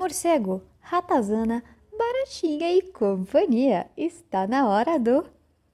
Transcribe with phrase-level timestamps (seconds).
[0.00, 3.86] morcego, ratazana, baratinha e companhia.
[3.94, 5.26] Está na hora do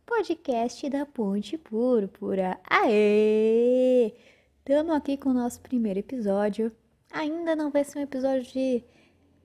[0.05, 2.59] podcast da Ponte Púrpura.
[2.69, 4.13] Aê!
[4.59, 6.73] Estamos aqui com o nosso primeiro episódio.
[7.13, 8.83] Ainda não vai ser um episódio de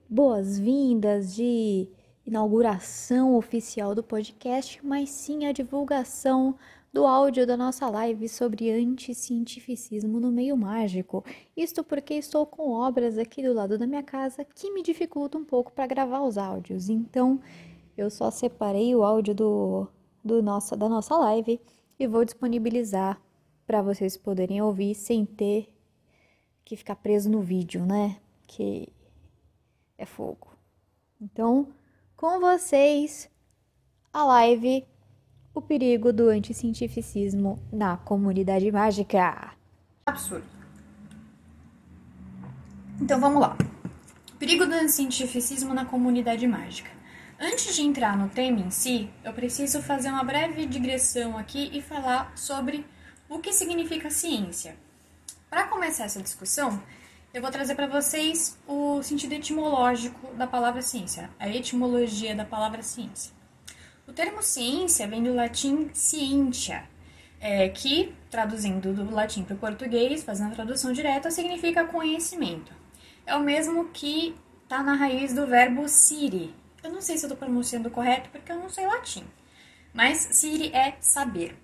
[0.08, 1.88] boas-vindas, de
[2.26, 6.56] inauguração oficial do podcast, mas sim a divulgação
[6.92, 11.24] do áudio da nossa live sobre anticientificismo no meio mágico.
[11.56, 15.44] Isto porque estou com obras aqui do lado da minha casa que me dificultam um
[15.44, 16.90] pouco para gravar os áudios.
[16.90, 17.40] Então,
[17.96, 19.88] eu só separei o áudio do,
[20.22, 21.58] do nossa, da nossa live
[21.98, 23.20] e vou disponibilizar
[23.66, 25.72] para vocês poderem ouvir sem ter
[26.64, 28.20] que ficar preso no vídeo, né?
[28.46, 28.92] Que
[29.96, 30.48] é fogo.
[31.18, 31.68] Então,
[32.16, 33.30] com vocês,
[34.12, 34.86] a live
[35.54, 39.52] o perigo do anticientificismo na comunidade mágica.
[40.06, 40.46] Absurdo.
[43.00, 43.56] Então vamos lá.
[44.38, 46.90] Perigo do anticientificismo na comunidade mágica.
[47.38, 51.82] Antes de entrar no tema em si, eu preciso fazer uma breve digressão aqui e
[51.82, 52.86] falar sobre
[53.28, 54.76] o que significa ciência.
[55.50, 56.82] Para começar essa discussão,
[57.34, 62.82] eu vou trazer para vocês o sentido etimológico da palavra ciência, a etimologia da palavra
[62.82, 63.41] ciência.
[64.04, 66.82] O termo ciência vem do latim scientia,
[67.40, 72.72] é, que, traduzindo do latim para o português, fazendo a tradução direta, significa conhecimento.
[73.24, 76.52] É o mesmo que está na raiz do verbo siri.
[76.82, 79.24] Eu não sei se eu estou pronunciando correto porque eu não sei latim,
[79.94, 81.56] mas siri é saber.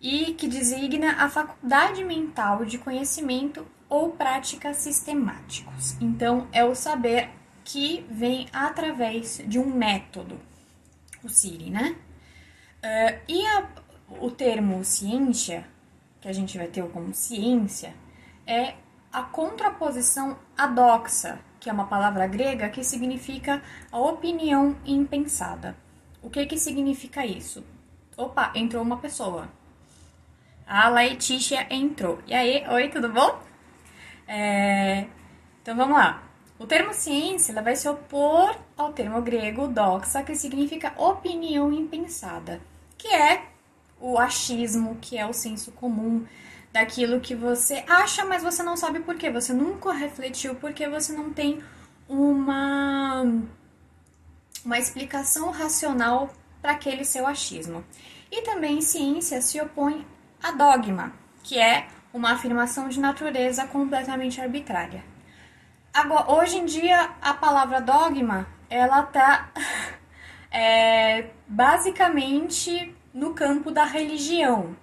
[0.00, 5.96] E que designa a faculdade mental de conhecimento ou práticas sistemáticos.
[6.00, 7.30] Então, é o saber
[7.62, 10.38] que vem através de um método
[11.28, 11.96] Siri, né?
[12.82, 13.68] Uh, e a,
[14.20, 15.66] o termo ciência,
[16.20, 17.94] que a gente vai ter como ciência,
[18.46, 18.74] é
[19.12, 25.76] a contraposição adoxa, que é uma palavra grega que significa a opinião impensada.
[26.20, 27.64] O que que significa isso?
[28.16, 29.48] Opa, entrou uma pessoa.
[30.66, 32.20] A Letícia entrou.
[32.26, 33.38] E aí, oi, tudo bom?
[34.26, 35.06] É...
[35.62, 36.23] Então vamos lá.
[36.64, 42.58] O termo ciência ela vai se opor ao termo grego doxa, que significa opinião impensada,
[42.96, 43.48] que é
[44.00, 46.24] o achismo, que é o senso comum
[46.72, 49.30] daquilo que você acha, mas você não sabe por quê.
[49.30, 51.62] Você nunca refletiu porque você não tem
[52.08, 53.22] uma
[54.64, 56.30] uma explicação racional
[56.62, 57.84] para aquele seu achismo.
[58.32, 60.06] E também ciência se opõe
[60.42, 65.12] a dogma, que é uma afirmação de natureza completamente arbitrária.
[65.94, 69.48] Agora, hoje em dia, a palavra dogma, ela tá
[70.50, 74.74] é, basicamente no campo da religião.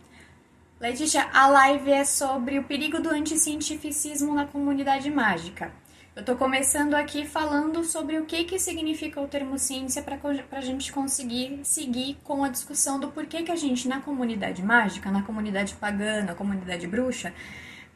[0.80, 5.74] Letícia, a live é sobre o perigo do anticientificismo na comunidade mágica.
[6.16, 10.18] Eu estou começando aqui falando sobre o que, que significa o termo ciência para
[10.54, 15.12] a gente conseguir seguir com a discussão do porquê que a gente, na comunidade mágica,
[15.12, 17.34] na comunidade pagã, na comunidade bruxa,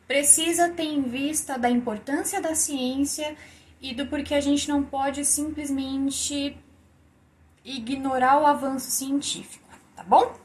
[0.07, 3.35] precisa ter em vista da importância da ciência
[3.81, 6.57] e do porquê a gente não pode simplesmente
[7.63, 10.35] ignorar o avanço científico, tá bom?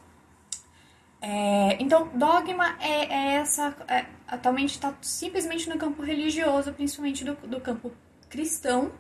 [1.23, 3.77] É, então, dogma é, é essa.
[3.87, 7.93] É, atualmente está simplesmente no campo religioso, principalmente do, do campo
[8.31, 8.93] cristão,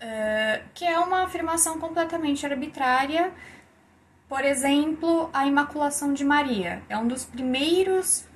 [0.00, 3.32] é, que é uma afirmação completamente arbitrária.
[4.28, 8.26] Por exemplo, a Imaculação de Maria é um dos primeiros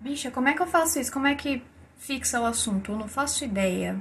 [0.00, 1.12] Bicha, como é que eu faço isso?
[1.12, 1.62] Como é que
[1.98, 2.92] fixa o assunto?
[2.92, 3.98] Eu não faço ideia.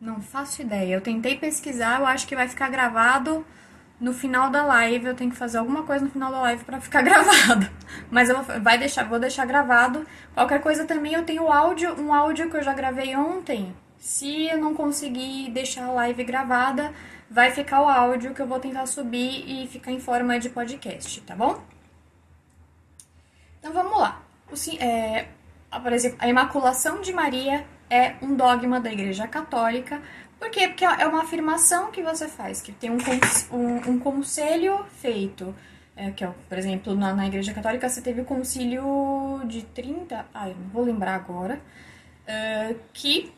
[0.00, 0.94] Não faço ideia.
[0.94, 3.46] Eu tentei pesquisar, eu acho que vai ficar gravado
[4.00, 5.06] no final da live.
[5.06, 7.70] Eu tenho que fazer alguma coisa no final da live para ficar gravado.
[8.10, 10.04] Mas eu vou, vai deixar, vou deixar gravado.
[10.34, 13.72] Qualquer coisa também eu tenho áudio, um áudio que eu já gravei ontem.
[13.96, 16.92] Se eu não conseguir deixar a live gravada,
[17.30, 21.20] vai ficar o áudio que eu vou tentar subir e ficar em forma de podcast,
[21.20, 21.62] tá bom?
[23.60, 24.27] Então vamos lá
[24.78, 25.26] é,
[25.82, 30.00] por exemplo, a Imaculação de Maria é um dogma da Igreja Católica.
[30.38, 30.68] Por quê?
[30.68, 32.98] Porque é uma afirmação que você faz, que tem um,
[33.50, 35.54] um, um conselho feito.
[35.96, 40.26] É, que é, por exemplo, na, na, Igreja Católica você teve o concílio de 30.
[40.32, 41.60] Ai, não vou lembrar agora.
[42.22, 43.32] Uh, que.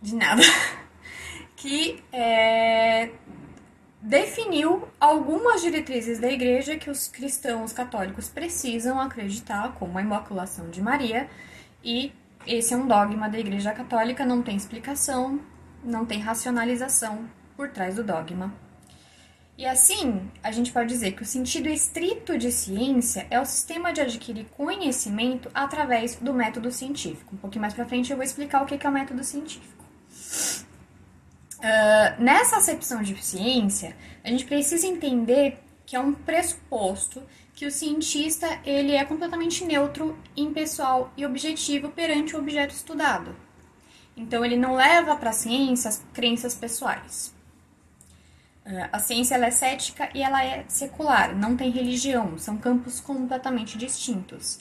[0.00, 0.42] De nada.
[1.54, 3.10] que é,
[4.04, 10.82] definiu algumas diretrizes da igreja que os cristãos católicos precisam acreditar, como a Imaculação de
[10.82, 11.26] Maria,
[11.82, 12.12] e
[12.46, 15.40] esse é um dogma da igreja católica, não tem explicação,
[15.82, 17.24] não tem racionalização
[17.56, 18.52] por trás do dogma.
[19.56, 23.90] E assim, a gente pode dizer que o sentido estrito de ciência é o sistema
[23.90, 27.34] de adquirir conhecimento através do método científico.
[27.34, 29.82] Um pouquinho mais para frente eu vou explicar o que é o método científico.
[31.64, 37.22] Uh, nessa acepção de ciência, a gente precisa entender que é um pressuposto
[37.54, 43.34] que o cientista ele é completamente neutro, impessoal e objetivo perante o objeto estudado.
[44.14, 47.34] Então ele não leva para a ciência as crenças pessoais.
[48.66, 53.78] É, a ciência é cética e ela é secular, não tem religião, são campos completamente
[53.78, 54.60] distintos.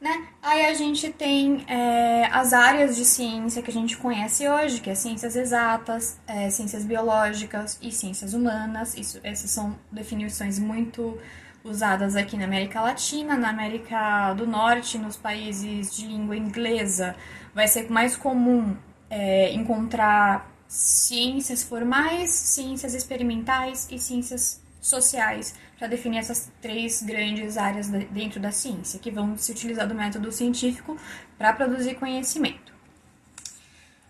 [0.00, 0.28] Né?
[0.42, 4.90] Aí a gente tem é, as áreas de ciência que a gente conhece hoje, que
[4.90, 8.94] é ciências exatas, é, ciências biológicas e ciências humanas.
[8.94, 11.18] Isso, essas são definições muito
[11.64, 17.16] usadas aqui na América Latina, na América do Norte, nos países de língua inglesa,
[17.54, 18.76] vai ser mais comum
[19.10, 27.88] é, encontrar ciências formais, ciências experimentais e ciências sociais para definir essas três grandes áreas
[27.88, 30.96] dentro da ciência que vão se utilizar do método científico
[31.36, 32.74] para produzir conhecimento.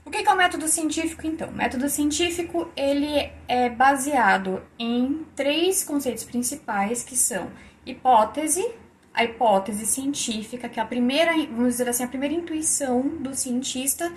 [0.05, 1.49] O que é o método científico, então?
[1.49, 7.51] O método científico ele é baseado em três conceitos principais que são
[7.85, 8.65] hipótese,
[9.13, 14.13] a hipótese científica, que é a primeira, vamos dizer assim, a primeira intuição do cientista,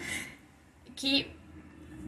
[0.96, 1.32] que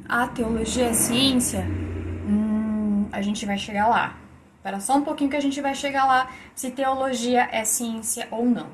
[0.08, 4.21] a teologia é ciência, hum, a gente vai chegar lá.
[4.62, 8.46] Espera só um pouquinho que a gente vai chegar lá, se teologia é ciência ou
[8.46, 8.68] não.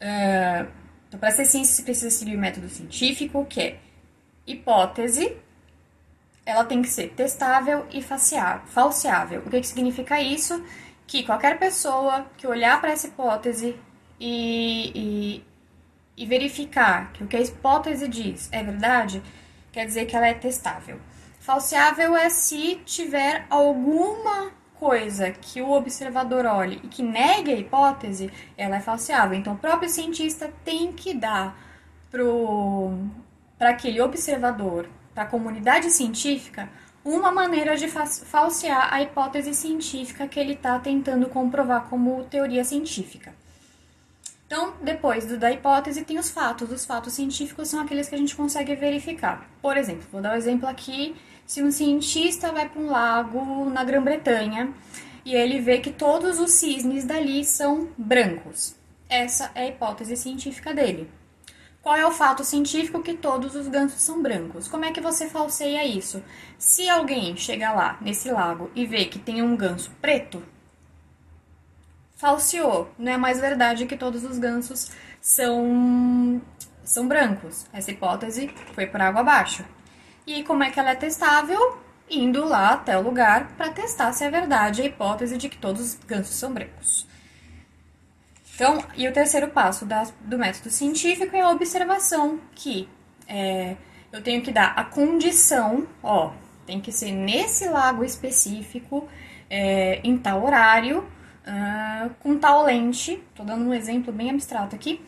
[0.00, 0.66] Uh,
[1.06, 3.78] então, para ser ciência, você precisa seguir o método científico, que é
[4.44, 5.36] hipótese,
[6.44, 9.40] ela tem que ser testável e falseável.
[9.46, 10.64] O que, que significa isso?
[11.06, 13.78] Que qualquer pessoa que olhar para essa hipótese
[14.18, 15.44] e, e,
[16.16, 19.22] e verificar que o que a hipótese diz é verdade,
[19.70, 20.98] quer dizer que ela é testável.
[21.40, 28.30] Falseável é se tiver alguma coisa que o observador olhe e que negue a hipótese,
[28.56, 29.38] ela é falseável.
[29.38, 31.58] Então, o próprio cientista tem que dar
[33.58, 36.68] para aquele observador, para a comunidade científica,
[37.02, 43.34] uma maneira de falsear a hipótese científica que ele está tentando comprovar como teoria científica.
[44.46, 46.70] Então, depois do, da hipótese, tem os fatos.
[46.72, 49.48] Os fatos científicos são aqueles que a gente consegue verificar.
[49.62, 51.14] Por exemplo, vou dar um exemplo aqui:
[51.50, 54.72] se um cientista vai para um lago na Grã-Bretanha
[55.24, 58.76] e ele vê que todos os cisnes dali são brancos.
[59.08, 61.10] Essa é a hipótese científica dele.
[61.82, 64.68] Qual é o fato científico que todos os gansos são brancos?
[64.68, 66.22] Como é que você falseia isso?
[66.56, 70.40] Se alguém chega lá nesse lago e vê que tem um ganso preto,
[72.14, 72.92] falseou.
[72.96, 76.40] Não é mais verdade que todos os gansos são,
[76.84, 77.66] são brancos.
[77.72, 79.64] Essa hipótese foi por água abaixo.
[80.26, 81.78] E como é que ela é testável?
[82.08, 85.80] Indo lá até o lugar para testar se é verdade a hipótese de que todos
[85.80, 87.06] os gansos são brancos.
[88.54, 92.88] Então, e o terceiro passo da, do método científico é a observação, que
[93.26, 93.76] é,
[94.12, 96.32] eu tenho que dar a condição, ó,
[96.66, 99.08] tem que ser nesse lago específico,
[99.48, 105.00] é, em tal horário, uh, com tal lente, tô dando um exemplo bem abstrato aqui,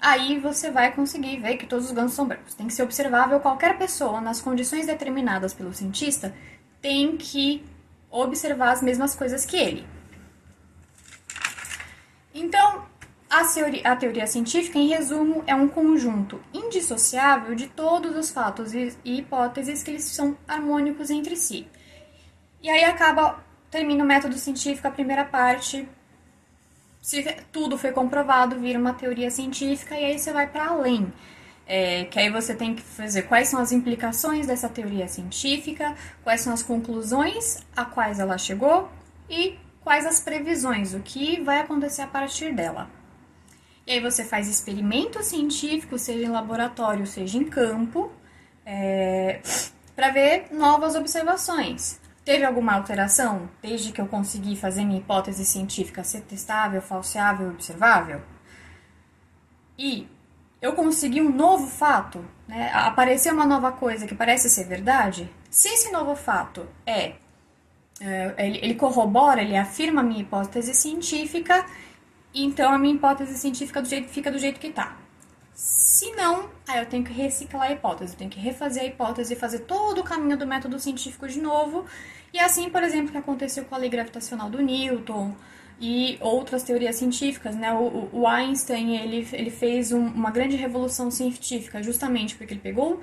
[0.00, 2.54] aí você vai conseguir ver que todos os gansos são brancos.
[2.54, 6.34] Tem que ser observável, qualquer pessoa, nas condições determinadas pelo cientista,
[6.80, 7.64] tem que
[8.10, 9.86] observar as mesmas coisas que ele.
[12.34, 12.84] Então,
[13.28, 18.74] a teoria, a teoria científica, em resumo, é um conjunto indissociável de todos os fatos
[18.74, 21.66] e, hipóteses que eles são harmônicos entre si.
[22.62, 25.88] E aí acaba termina o método científico, a primeira parte.
[27.00, 31.12] Se tudo foi comprovado, vira uma teoria científica e aí você vai para além.
[31.66, 36.40] É, que aí você tem que fazer quais são as implicações dessa teoria científica, quais
[36.40, 38.90] são as conclusões a quais ela chegou
[39.28, 42.90] e quais as previsões, o que vai acontecer a partir dela.
[43.86, 48.10] E aí você faz experimentos científicos, seja em laboratório, seja em campo,
[48.66, 49.40] é,
[49.96, 52.00] para ver novas observações.
[52.30, 57.50] Teve alguma alteração desde que eu consegui fazer minha hipótese científica ser testável, falseável e
[57.50, 58.22] observável?
[59.76, 60.06] E
[60.62, 62.70] eu consegui um novo fato, né?
[62.72, 65.28] apareceu uma nova coisa que parece ser verdade?
[65.50, 67.14] Se esse novo fato é,
[68.00, 71.66] é ele, corrobora, ele afirma a minha hipótese científica,
[72.32, 74.96] então a minha hipótese científica do jeito, fica do jeito que está.
[75.52, 79.36] Se não, aí eu tenho que reciclar a hipótese, eu tenho que refazer a hipótese,
[79.36, 81.84] fazer todo o caminho do método científico de novo.
[82.32, 85.34] E assim, por exemplo, que aconteceu com a lei gravitacional do Newton
[85.80, 87.72] e outras teorias científicas, né?
[87.72, 93.00] O, o Einstein ele, ele fez um, uma grande revolução científica justamente porque ele pegou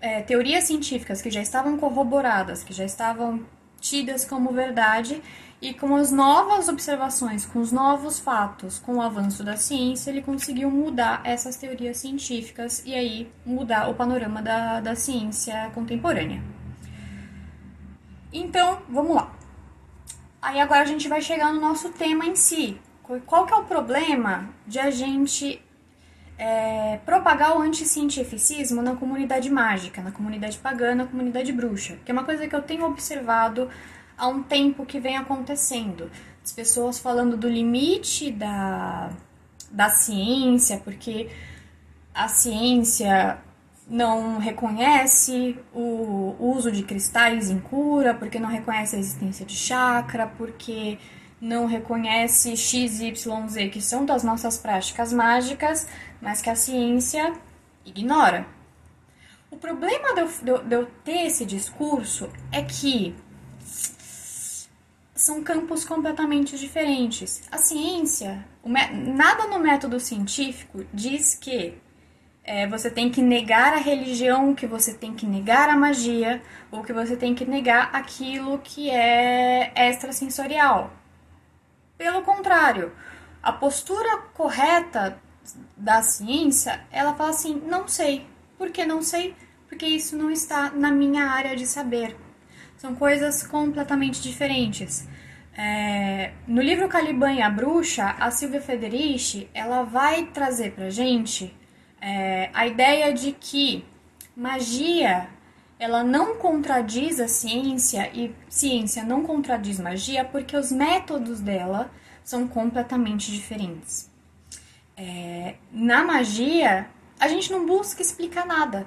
[0.00, 3.46] é, teorias científicas que já estavam corroboradas, que já estavam
[3.80, 5.22] tidas como verdade
[5.60, 10.20] e com as novas observações, com os novos fatos, com o avanço da ciência, ele
[10.20, 16.42] conseguiu mudar essas teorias científicas e aí mudar o panorama da, da ciência contemporânea.
[18.32, 19.32] Então, vamos lá.
[20.42, 22.78] Aí agora a gente vai chegar no nosso tema em si.
[23.24, 25.62] Qual que é o problema de a gente
[26.36, 31.96] é, propagar o anticientificismo na comunidade mágica, na comunidade pagã, na comunidade bruxa?
[32.04, 33.70] Que é uma coisa que eu tenho observado
[34.16, 36.10] há um tempo que vem acontecendo.
[36.42, 39.10] As pessoas falando do limite da,
[39.70, 41.28] da ciência, porque
[42.14, 43.38] a ciência
[43.88, 50.26] não reconhece o uso de cristais em cura, porque não reconhece a existência de chakra,
[50.26, 50.98] porque
[51.40, 55.86] não reconhece X, Y, Z, que são das nossas práticas mágicas,
[56.20, 57.32] mas que a ciência
[57.84, 58.46] ignora.
[59.50, 63.14] O problema de eu, de eu ter esse discurso é que
[65.26, 67.42] são campos completamente diferentes.
[67.50, 71.76] A ciência, nada no método científico diz que
[72.44, 76.40] é, você tem que negar a religião, que você tem que negar a magia,
[76.70, 80.92] ou que você tem que negar aquilo que é extrasensorial.
[81.98, 82.92] Pelo contrário,
[83.42, 85.20] a postura correta
[85.76, 88.24] da ciência, ela fala assim: não sei.
[88.56, 89.34] Por que não sei?
[89.68, 92.16] Porque isso não está na minha área de saber.
[92.76, 95.08] São coisas completamente diferentes.
[95.58, 101.56] É, no livro Caliban e a Bruxa, a Silvia Federici ela vai trazer pra gente
[101.98, 103.82] é, a ideia de que
[104.36, 105.28] magia
[105.78, 111.90] ela não contradiz a ciência e ciência não contradiz magia porque os métodos dela
[112.22, 114.10] são completamente diferentes.
[114.94, 116.86] É, na magia,
[117.18, 118.86] a gente não busca explicar nada,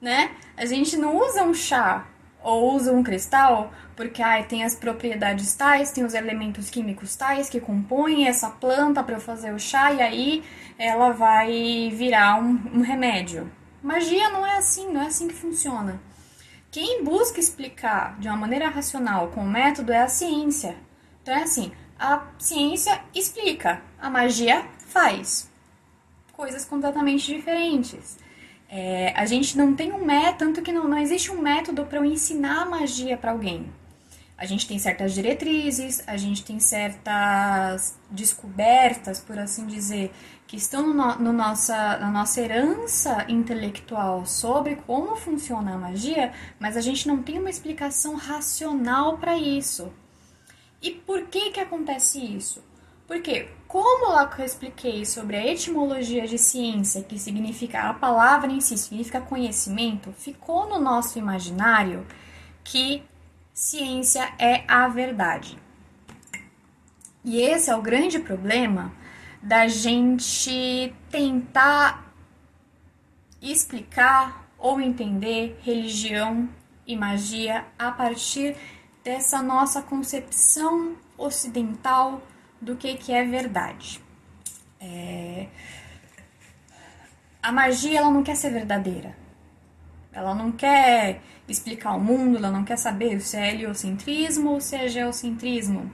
[0.00, 0.34] né?
[0.56, 2.06] A gente não usa um chá
[2.44, 7.48] ou usa um cristal porque ai, tem as propriedades tais, tem os elementos químicos tais
[7.48, 10.44] que compõem essa planta para eu fazer o chá e aí
[10.78, 13.50] ela vai virar um, um remédio.
[13.82, 16.00] Magia não é assim, não é assim que funciona.
[16.70, 20.74] Quem busca explicar de uma maneira racional com o método é a ciência.
[21.22, 25.48] Então é assim, a ciência explica, a magia faz.
[26.32, 28.18] Coisas completamente diferentes.
[28.68, 31.98] É, a gente não tem um método, tanto que não, não existe um método para
[31.98, 33.66] eu ensinar magia para alguém.
[34.36, 40.12] A gente tem certas diretrizes, a gente tem certas descobertas, por assim dizer,
[40.46, 46.76] que estão no, no nossa, na nossa herança intelectual sobre como funciona a magia, mas
[46.76, 49.92] a gente não tem uma explicação racional para isso.
[50.82, 52.62] E por que que acontece isso?
[53.06, 58.52] Porque, como lá que eu expliquei sobre a etimologia de ciência, que significa a palavra
[58.52, 62.06] em si, significa conhecimento, ficou no nosso imaginário
[62.62, 63.02] que
[63.52, 65.58] ciência é a verdade.
[67.24, 68.92] E esse é o grande problema
[69.42, 72.14] da gente tentar
[73.42, 76.48] explicar ou entender religião
[76.86, 78.56] e magia a partir
[79.02, 82.22] dessa nossa concepção ocidental
[82.64, 84.00] do que, que é verdade.
[84.80, 85.46] É...
[87.42, 89.14] A magia ela não quer ser verdadeira.
[90.12, 94.76] Ela não quer explicar o mundo, ela não quer saber se é heliocentrismo ou se
[94.76, 95.90] é geocentrismo.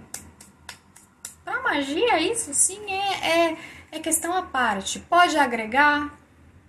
[1.44, 3.56] Para magia, isso sim é, é,
[3.90, 5.00] é questão à parte.
[5.00, 6.16] Pode agregar,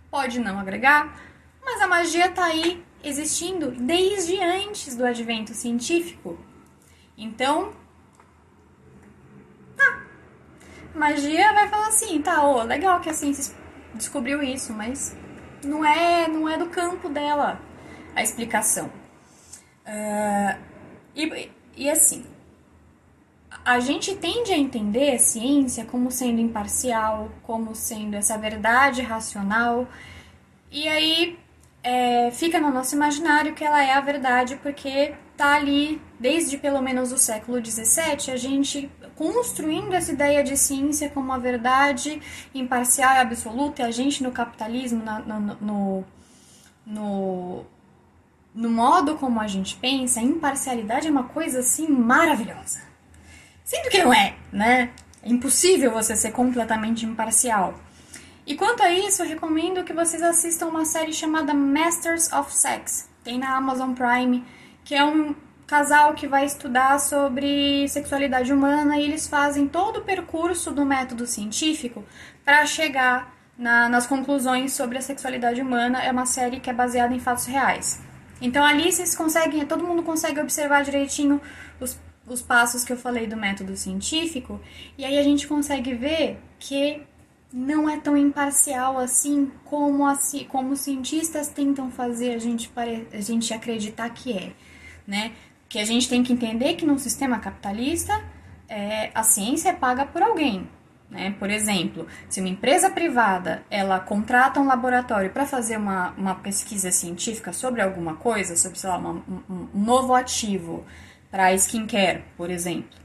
[0.09, 1.15] pode não agregar,
[1.63, 6.39] mas a magia está aí existindo desde antes do advento científico.
[7.17, 7.73] Então,
[10.93, 13.53] magia vai falar assim, tá, ô, legal que a ciência
[13.93, 15.15] descobriu isso, mas
[15.63, 17.59] não é, não é do campo dela
[18.15, 18.91] a explicação.
[19.85, 20.59] Uh,
[21.15, 22.25] e, e assim,
[23.63, 29.87] a gente tende a entender a ciência como sendo imparcial, como sendo essa verdade racional,
[30.71, 31.37] e aí
[31.83, 36.81] é, fica no nosso imaginário que ela é a verdade porque tá ali desde pelo
[36.81, 38.89] menos o século XVII a gente
[39.21, 42.19] construindo essa ideia de ciência como uma verdade
[42.55, 46.05] imparcial e absoluta, e a gente no capitalismo, no, no,
[46.83, 47.65] no,
[48.55, 52.81] no modo como a gente pensa, a imparcialidade é uma coisa assim maravilhosa.
[53.63, 54.89] Sendo que não é, né?
[55.21, 57.75] É impossível você ser completamente imparcial.
[58.47, 63.07] E quanto a isso, recomendo que vocês assistam uma série chamada Masters of Sex.
[63.23, 64.43] Tem na Amazon Prime,
[64.83, 65.35] que é um
[65.71, 71.25] casal que vai estudar sobre sexualidade humana e eles fazem todo o percurso do método
[71.25, 72.03] científico
[72.43, 76.03] para chegar na, nas conclusões sobre a sexualidade humana.
[76.03, 78.01] É uma série que é baseada em fatos reais.
[78.41, 81.39] Então ali vocês conseguem, todo mundo consegue observar direitinho
[81.79, 81.97] os,
[82.27, 84.59] os passos que eu falei do método científico,
[84.97, 87.01] e aí a gente consegue ver que
[87.53, 93.07] não é tão imparcial assim como, assim, como os cientistas tentam fazer a gente, pare,
[93.13, 94.51] a gente acreditar que é,
[95.07, 95.31] né?
[95.71, 98.21] Que a gente tem que entender que num sistema capitalista
[98.67, 100.67] é, a ciência é paga por alguém,
[101.09, 101.33] né?
[101.39, 106.91] Por exemplo, se uma empresa privada ela contrata um laboratório para fazer uma, uma pesquisa
[106.91, 110.85] científica sobre alguma coisa, sobre sei lá, uma, um, novo ativo
[111.31, 112.99] para skincare, por exemplo.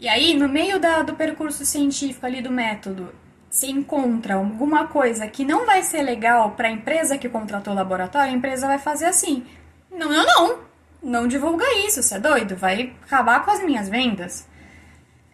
[0.00, 3.14] E aí, no meio da, do percurso científico ali do método,
[3.48, 7.76] se encontra alguma coisa que não vai ser legal para a empresa que contratou o
[7.76, 9.46] laboratório, a empresa vai fazer assim:
[9.92, 10.67] não, não, não,
[11.02, 14.46] não divulga isso, você é doido, vai acabar com as minhas vendas.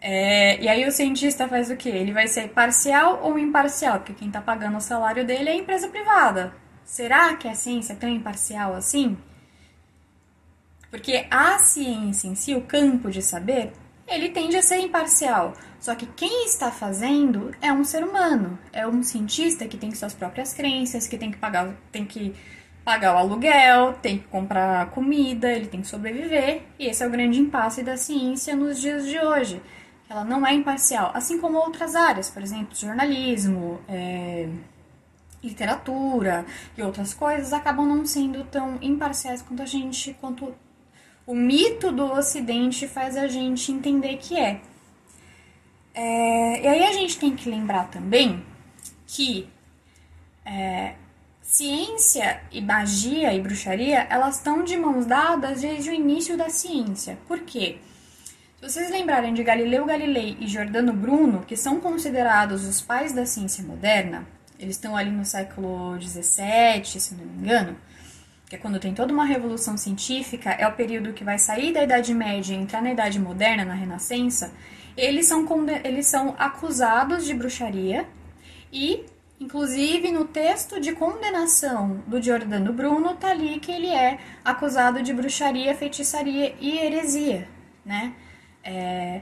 [0.01, 1.89] É, e aí o cientista faz o quê?
[1.89, 3.99] Ele vai ser parcial ou imparcial?
[3.99, 6.53] Porque quem está pagando o salário dele é a empresa privada.
[6.83, 9.17] Será que a ciência é tão imparcial assim?
[10.91, 13.73] Porque a ciência em si, o campo de saber,
[14.07, 15.53] ele tende a ser imparcial.
[15.79, 20.13] Só que quem está fazendo é um ser humano, é um cientista que tem suas
[20.13, 22.35] próprias crenças, que tem que pagar, tem que
[22.85, 26.61] pagar o aluguel, tem que comprar comida, ele tem que sobreviver.
[26.79, 29.61] E esse é o grande impasse da ciência nos dias de hoje
[30.09, 34.47] ela não é imparcial, assim como outras áreas, por exemplo, jornalismo, é,
[35.43, 36.45] literatura
[36.77, 40.53] e outras coisas acabam não sendo tão imparciais quanto a gente, quanto
[41.25, 44.61] o mito do Ocidente faz a gente entender que é.
[45.93, 48.43] é e aí a gente tem que lembrar também
[49.07, 49.49] que
[50.45, 50.95] é,
[51.55, 57.17] ciência e magia e bruxaria elas estão de mãos dadas desde o início da ciência.
[57.29, 57.77] Por quê?
[58.59, 63.25] Se vocês lembrarem de Galileu Galilei e Giordano Bruno, que são considerados os pais da
[63.25, 64.27] ciência moderna,
[64.59, 67.77] eles estão ali no século XVII, se não me engano,
[68.49, 71.81] que é quando tem toda uma revolução científica, é o período que vai sair da
[71.81, 74.51] Idade Média e entrar na Idade Moderna, na Renascença,
[74.97, 75.45] eles são,
[75.85, 78.05] eles são acusados de bruxaria
[78.73, 79.05] e,
[79.39, 85.13] inclusive, no texto de condenação do Giordano Bruno, tá ali que ele é acusado de
[85.13, 87.47] bruxaria, feitiçaria e heresia,
[87.85, 88.13] né?
[88.63, 89.21] É,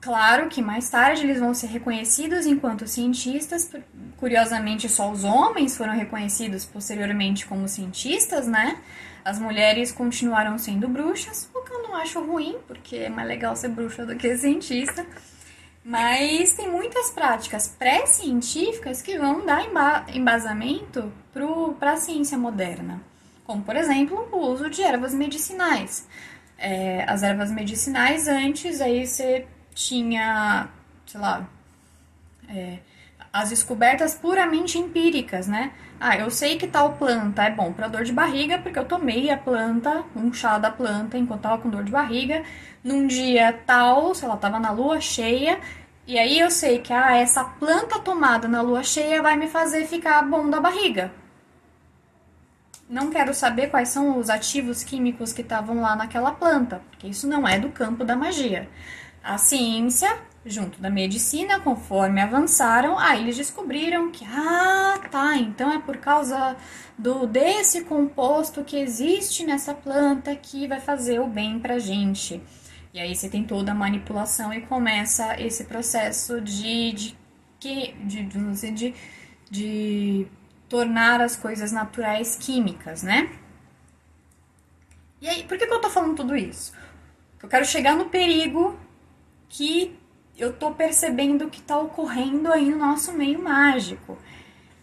[0.00, 3.70] claro que mais tarde eles vão ser reconhecidos enquanto cientistas.
[4.16, 8.78] Curiosamente, só os homens foram reconhecidos posteriormente como cientistas, né?
[9.24, 13.56] As mulheres continuaram sendo bruxas, o que eu não acho ruim, porque é mais legal
[13.56, 15.04] ser bruxa do que cientista.
[15.88, 19.62] Mas tem muitas práticas pré-científicas que vão dar
[20.12, 21.12] embasamento
[21.78, 23.00] para a ciência moderna,
[23.44, 26.08] como, por exemplo, o uso de ervas medicinais.
[26.58, 29.46] É, as ervas medicinais antes, aí você
[29.76, 30.68] tinha,
[31.06, 31.48] sei lá,
[32.48, 32.78] é,
[33.40, 35.72] as descobertas puramente empíricas, né?
[36.00, 39.30] Ah, eu sei que tal planta é bom para dor de barriga porque eu tomei
[39.30, 42.42] a planta, um chá da planta enquanto tava com dor de barriga,
[42.84, 45.58] num dia tal, sei lá, tava na lua cheia,
[46.06, 49.86] e aí eu sei que ah, essa planta tomada na lua cheia vai me fazer
[49.86, 51.10] ficar bom da barriga
[52.88, 57.26] não quero saber quais são os ativos químicos que estavam lá naquela planta, porque isso
[57.26, 58.68] não é do campo da magia.
[59.22, 65.78] A ciência, junto da medicina, conforme avançaram, aí eles descobriram que, ah, tá, então é
[65.80, 66.56] por causa
[66.96, 72.40] do desse composto que existe nessa planta que vai fazer o bem pra gente.
[72.94, 77.16] E aí você tem toda a manipulação e começa esse processo de, de,
[77.60, 78.94] de, de, de,
[79.50, 80.26] de
[80.68, 83.30] tornar as coisas naturais químicas, né?
[85.20, 86.72] E aí, por que, que eu tô falando tudo isso?
[87.42, 88.78] Eu quero chegar no perigo
[89.48, 89.98] que
[90.38, 94.18] eu tô percebendo que tá ocorrendo aí no nosso meio mágico.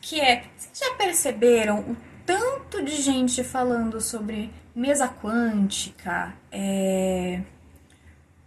[0.02, 7.42] Que é, vocês já perceberam o tanto de gente falando sobre mesa quântica, é,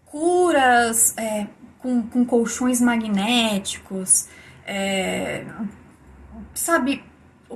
[0.05, 1.47] curas é,
[1.79, 4.29] com, com colchões magnéticos,
[4.66, 5.47] é,
[6.53, 7.05] sabe,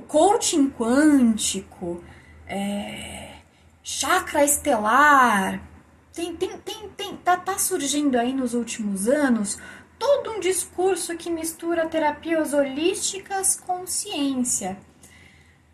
[0.07, 2.03] coaching quântico,
[2.47, 3.33] é,
[3.83, 5.61] chakra estelar,
[6.13, 9.57] tem, tem, tem, tem, tá, tá surgindo aí nos últimos anos
[9.97, 14.77] todo um discurso que mistura terapias holísticas com ciência.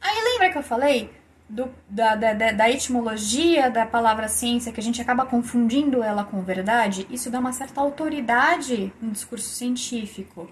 [0.02, 1.10] Aí lembra que eu falei
[1.50, 6.42] do, da, da, da, etimologia da palavra ciência, que a gente acaba confundindo ela com
[6.44, 7.08] verdade?
[7.10, 10.52] Isso dá uma certa autoridade no discurso científico.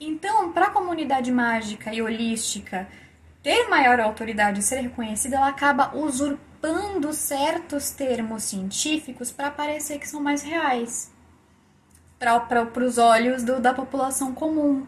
[0.00, 2.88] Então, para a comunidade mágica e holística
[3.42, 6.49] ter maior autoridade e ser reconhecida, ela acaba usurpando
[7.12, 11.10] certos termos científicos para parecer que são mais reais
[12.20, 14.86] para os olhos do, da população comum.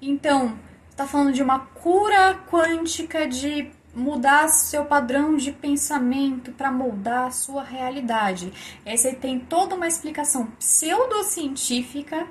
[0.00, 0.58] Então,
[0.90, 7.30] está falando de uma cura quântica de mudar seu padrão de pensamento para moldar a
[7.30, 8.52] sua realidade.
[8.84, 12.26] Essa tem toda uma explicação pseudocientífica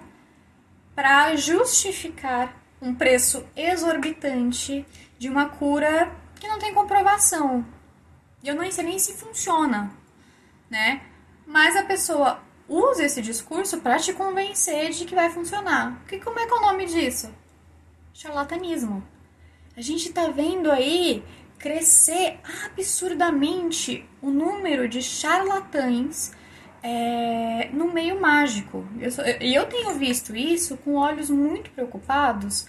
[0.94, 4.86] para justificar um preço exorbitante
[5.18, 7.64] de uma cura que não tem comprovação.
[8.44, 9.92] Eu não sei nem se funciona,
[10.70, 11.02] né?
[11.46, 16.02] Mas a pessoa usa esse discurso para te convencer de que vai funcionar.
[16.08, 17.34] Que como é que é o nome disso?
[18.14, 19.04] Charlatanismo.
[19.76, 21.24] A gente está vendo aí
[21.60, 26.32] crescer absurdamente o número de charlatães
[26.82, 28.86] é, no meio mágico.
[28.98, 32.68] E eu, eu, tenho visto isso com olhos muito preocupados,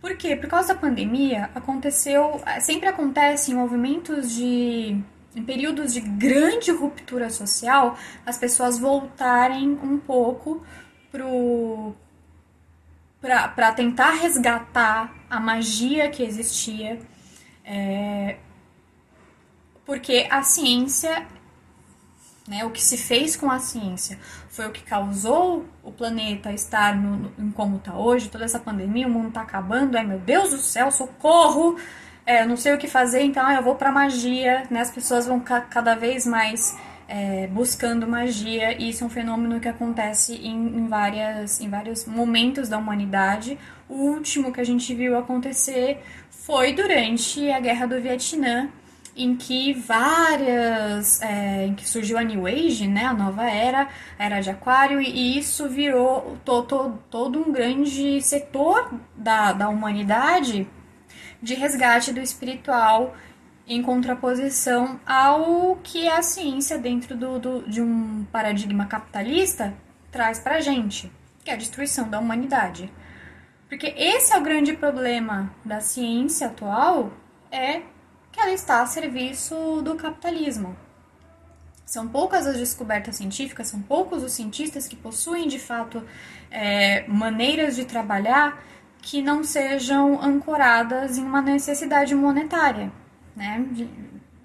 [0.00, 5.02] porque por causa da pandemia aconteceu, sempre acontece em movimentos de
[5.34, 10.64] em períodos de grande ruptura social, as pessoas voltarem um pouco
[13.20, 17.00] para tentar resgatar a magia que existia
[17.64, 18.36] é,
[19.86, 21.26] porque a ciência,
[22.46, 24.18] né, o que se fez com a ciência,
[24.50, 28.58] foi o que causou o planeta estar no, no, em como está hoje, toda essa
[28.58, 31.76] pandemia, o mundo está acabando, ai meu Deus do céu, socorro!
[32.26, 34.80] É, eu não sei o que fazer, então eu vou para magia, né?
[34.80, 36.74] As pessoas vão ca cada vez mais
[37.06, 42.06] é, buscando magia, e isso é um fenômeno que acontece em, em, várias, em vários
[42.06, 43.58] momentos da humanidade.
[43.88, 48.70] O último que a gente viu acontecer foi durante a Guerra do Vietnã,
[49.16, 51.20] em que várias.
[51.22, 55.00] É, em que surgiu a New Age, né, a nova era, a era de Aquário,
[55.00, 60.66] e isso virou to, to, todo um grande setor da, da humanidade
[61.44, 63.14] de resgate do espiritual
[63.66, 69.74] em contraposição ao que a ciência, dentro do, do, de um paradigma capitalista,
[70.10, 71.12] traz pra gente,
[71.44, 72.90] que é a destruição da humanidade.
[73.68, 77.12] Porque esse é o grande problema da ciência atual,
[77.52, 77.82] é
[78.32, 80.74] que ela está a serviço do capitalismo.
[81.84, 86.02] São poucas as descobertas científicas, são poucos os cientistas que possuem de fato
[86.50, 88.62] é, maneiras de trabalhar
[89.04, 92.90] que não sejam ancoradas em uma necessidade monetária.
[93.36, 93.62] Né?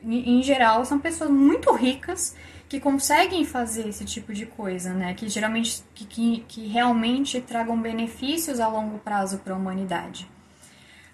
[0.04, 2.36] Em geral, são pessoas muito ricas
[2.68, 5.14] que conseguem fazer esse tipo de coisa, né?
[5.14, 10.30] Que geralmente que, que, realmente tragam benefícios a longo prazo para a humanidade.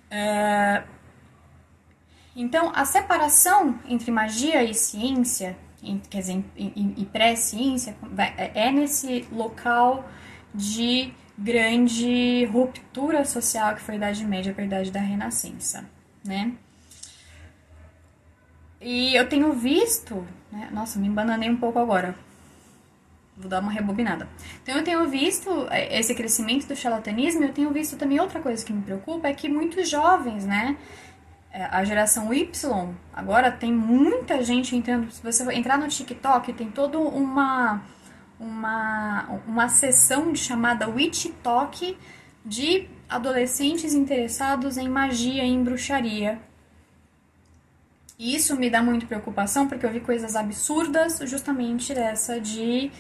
[0.10, 0.84] É...
[2.36, 5.55] Então, a separação entre magia e ciência,
[6.10, 7.95] quer dizer, e, pré-ciência,
[8.38, 10.03] é nesse local
[10.53, 15.85] de grande ruptura social que foi a Idade Média para a Idade da Renascença,
[16.23, 16.53] né?
[18.79, 20.69] E eu tenho visto, né?
[20.71, 22.15] Nossa, me embananei um pouco agora.
[23.37, 24.29] Vou dar uma rebobinada.
[24.63, 28.63] Então eu tenho visto é, esse crescimento do charlatanismo, eu tenho visto também outra coisa
[28.63, 30.77] que me preocupa, é que muitos jovens, né?
[31.51, 35.11] É, a geração Y, agora tem muita gente entrando.
[35.11, 37.81] Se você entrar no TikTok, tem toda uma
[38.45, 41.97] uma, uma sessão chamada Witch Talk
[42.45, 46.39] de adolescentes interessados em magia e em bruxaria.
[48.17, 52.91] E isso me dá muita preocupação porque eu vi coisas absurdas justamente dessa de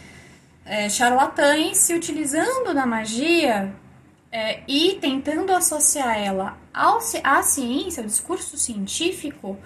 [0.65, 3.73] é, charlatães se utilizando da magia
[4.31, 9.57] é, e tentando associar ela ao, à ciência, ao discurso científico,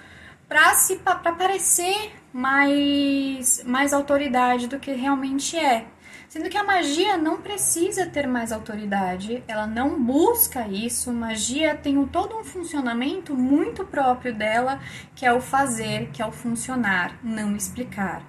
[0.47, 5.85] para parecer mais, mais autoridade do que realmente é.
[6.27, 11.11] Sendo que a magia não precisa ter mais autoridade, ela não busca isso.
[11.11, 14.79] Magia tem todo um funcionamento muito próprio dela,
[15.15, 18.21] que é o fazer, que é o funcionar, não explicar,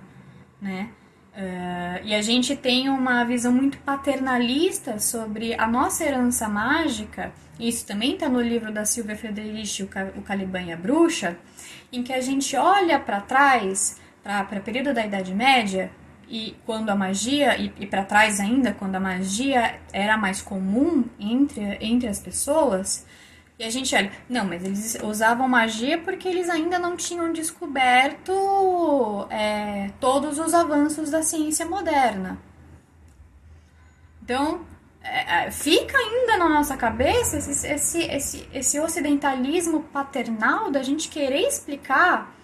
[0.63, 0.89] né?
[1.33, 7.87] Uh, e a gente tem uma visão muito paternalista sobre a nossa herança mágica, isso
[7.87, 11.37] também está no livro da Silvia Frederici, O Caliban e a Bruxa,
[11.92, 15.90] em que a gente olha para trás, para o período da Idade Média,
[16.29, 21.05] e quando a magia, e, e para trás ainda, quando a magia era mais comum
[21.18, 23.05] entre, entre as pessoas,
[23.59, 29.26] e a gente olha, não, mas eles usavam magia porque eles ainda não tinham descoberto
[29.29, 32.38] é, todos os avanços da ciência moderna.
[34.22, 34.62] Então,
[35.03, 41.09] é, é fica ainda na nossa cabeça esse, esse, esse, esse ocidentalismo paternal da gente
[41.09, 42.35] querer explicar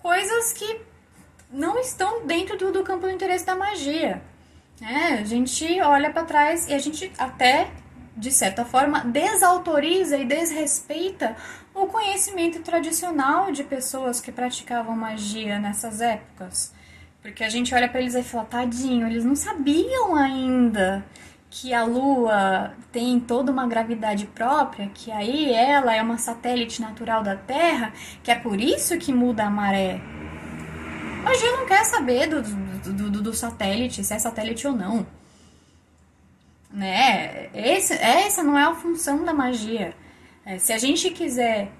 [0.00, 0.80] coisas que
[1.50, 4.22] não estão dentro do, do campo do interesse da magia.
[4.80, 7.70] É, a gente olha para trás e a gente até,
[8.16, 11.36] de certa forma, desautoriza e desrespeita
[11.74, 16.72] o conhecimento tradicional de pessoas que praticavam magia nessas épocas.
[17.20, 21.04] Porque a gente olha para eles e fala, tadinho, eles não sabiam ainda
[21.54, 27.22] que a Lua tem toda uma gravidade própria, que aí ela é uma satélite natural
[27.22, 30.00] da Terra, que é por isso que muda a maré.
[31.22, 35.06] Magia não quer saber do, do, do, do satélite, se é satélite ou não.
[36.70, 37.50] Né?
[37.52, 39.94] Esse, essa não é a função da magia.
[40.46, 41.70] É, se a gente quiser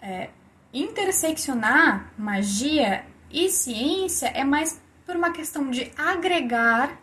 [0.00, 0.30] é,
[0.72, 6.98] interseccionar magia e ciência, é mais por uma questão de agregar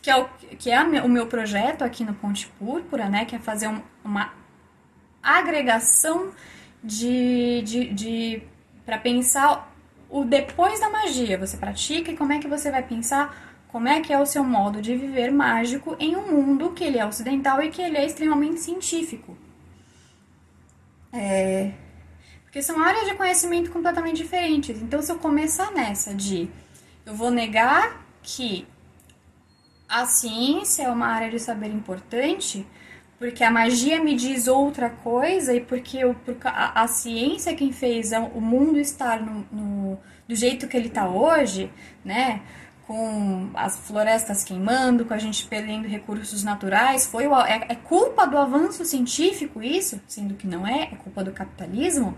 [0.00, 3.24] que é o, que é o meu projeto aqui no Ponte Púrpura, né?
[3.24, 4.32] Que é fazer um, uma
[5.22, 6.30] agregação
[6.82, 8.42] de, de, de
[8.84, 9.74] para pensar
[10.08, 11.36] o depois da magia.
[11.38, 14.42] Você pratica e como é que você vai pensar como é que é o seu
[14.42, 18.06] modo de viver mágico em um mundo que ele é ocidental e que ele é
[18.06, 19.36] extremamente científico.
[21.12, 21.72] É...
[22.44, 24.80] Porque são áreas de conhecimento completamente diferentes.
[24.80, 26.48] Então, se eu começar nessa de
[27.04, 28.66] eu vou negar que
[29.88, 32.66] a ciência é uma área de saber importante,
[33.18, 37.54] porque a magia me diz outra coisa e porque, eu, porque a, a, ciência é
[37.54, 39.98] quem fez o mundo estar no, no
[40.28, 41.72] do jeito que ele está hoje,
[42.04, 42.42] né?
[42.86, 48.26] Com as florestas queimando, com a gente perdendo recursos naturais, foi o, é, é culpa
[48.26, 52.16] do avanço científico isso, sendo que não é, é culpa do capitalismo.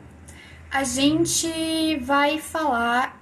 [0.70, 3.18] A gente vai falar.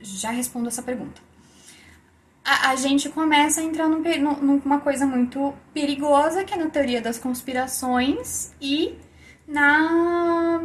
[0.00, 1.29] Já respondo essa pergunta
[2.44, 4.00] a, a gente começa a entrar num,
[4.36, 8.98] numa coisa muito perigosa, que é na teoria das conspirações e
[9.46, 10.62] na,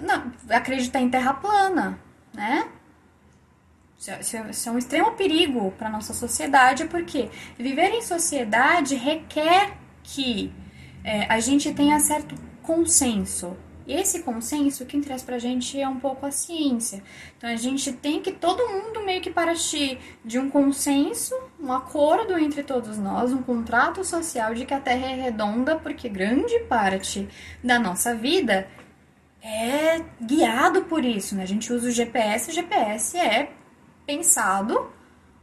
[0.00, 1.98] na acreditar em terra plana,
[2.34, 2.68] né?
[3.98, 9.76] Isso é, isso é um extremo perigo para nossa sociedade, porque viver em sociedade requer
[10.04, 10.52] que
[11.02, 13.56] é, a gente tenha certo consenso,
[13.88, 17.02] esse consenso, quem traz pra gente é um pouco a ciência.
[17.36, 22.38] Então a gente tem que todo mundo meio que partir de um consenso, um acordo
[22.38, 27.26] entre todos nós, um contrato social de que a Terra é redonda, porque grande parte
[27.64, 28.68] da nossa vida
[29.42, 31.44] é guiado por isso, né?
[31.44, 33.50] A gente usa o GPS, o GPS é
[34.04, 34.90] pensado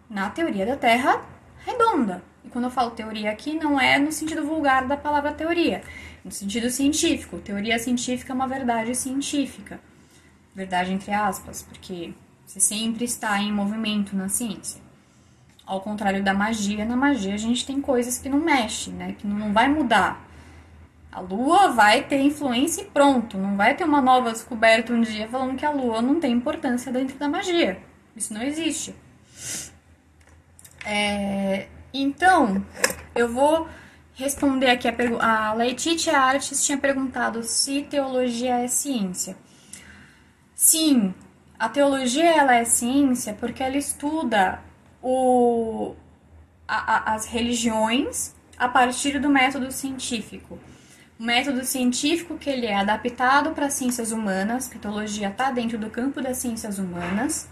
[0.08, 1.26] na teoria da Terra
[1.66, 2.22] redonda.
[2.44, 5.82] E quando eu falo teoria aqui, não é no sentido vulgar da palavra teoria
[6.26, 7.38] no sentido científico.
[7.38, 9.80] Teoria científica é uma verdade científica.
[10.56, 14.82] Verdade entre aspas, porque você sempre está em movimento na ciência.
[15.66, 19.16] Ao contrário da magia, na magia a gente tem coisas que não mexem, né?
[19.18, 20.26] Que não vai mudar.
[21.12, 23.38] A lua vai ter influência e pronto.
[23.38, 26.92] Não vai ter uma nova descoberta um dia falando que a lua não tem importância
[26.92, 27.80] dentro da magia.
[28.16, 28.96] Isso não existe.
[30.86, 32.64] É, então,
[33.16, 33.68] eu vou
[34.16, 35.24] responder aqui a pergunta.
[35.24, 35.56] A
[36.18, 39.38] Artes tinha perguntado se teologia é ciência.
[40.56, 41.14] Sim,
[41.60, 44.60] a teologia ela é ciência porque ela estuda
[45.02, 45.96] o,
[46.68, 50.58] a, a, as religiões a partir do método científico.
[51.20, 55.52] O método científico que ele é adaptado para as ciências humanas, que a teologia está
[55.52, 57.48] dentro do campo das ciências humanas,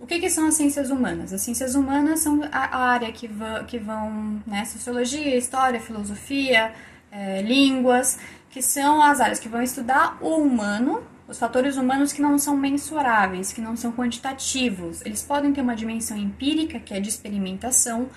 [0.00, 1.32] o que, que, são as ciências humanas?
[1.32, 6.72] As ciências humanas são a área que, vão, que vão né, sociologia, história, filosofia,
[7.10, 8.18] é, línguas,
[8.50, 12.56] que são as áreas que vão estudar o humano, os fatores humanos que não são
[12.56, 15.04] mensuráveis, que não são quantitativos.
[15.04, 18.08] Eles podem ter uma dimensão empírica, que é de experimentação,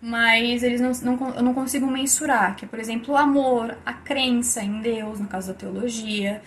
[0.00, 3.92] mas eles não, não, eu não consigo mensurar, que é, por exemplo, o amor, a
[3.92, 6.42] crença em Deus, no caso da teologia,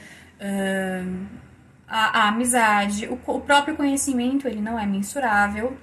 [1.87, 5.77] a, a amizade, o, o próprio conhecimento ele não é mensurável,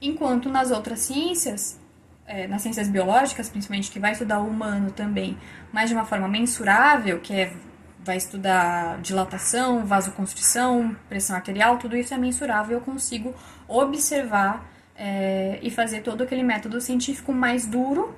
[0.00, 1.80] enquanto nas outras ciências,
[2.26, 5.36] é, nas ciências biológicas, principalmente, que vai estudar o humano também,
[5.72, 7.52] mas de uma forma mensurável, que é,
[8.04, 13.34] vai estudar dilatação, vasoconstrição, pressão arterial, tudo isso é mensurável, eu consigo
[13.68, 18.14] observar é, e fazer todo aquele método científico mais duro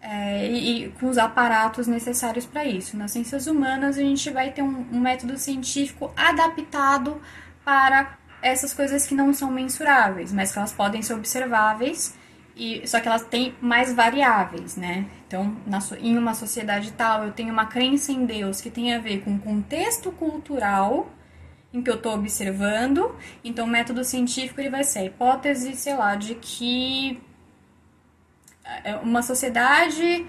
[0.00, 2.96] é, e, e, com os aparatos necessários para isso.
[2.96, 7.20] Nas ciências humanas, a gente vai ter um, um, método científico adaptado
[7.64, 12.16] para essas coisas que não são mensuráveis, mas que elas podem ser observáveis,
[12.56, 15.06] e só que elas têm mais variáveis, né?
[15.26, 18.98] Então, na, em uma sociedade tal, eu tenho uma crença em Deus que tem a
[18.98, 21.10] ver com o contexto cultural
[21.72, 25.94] em que eu estou observando, então o método científico ele vai ser a hipótese, sei
[25.94, 27.20] lá, de que
[29.02, 30.26] uma sociedade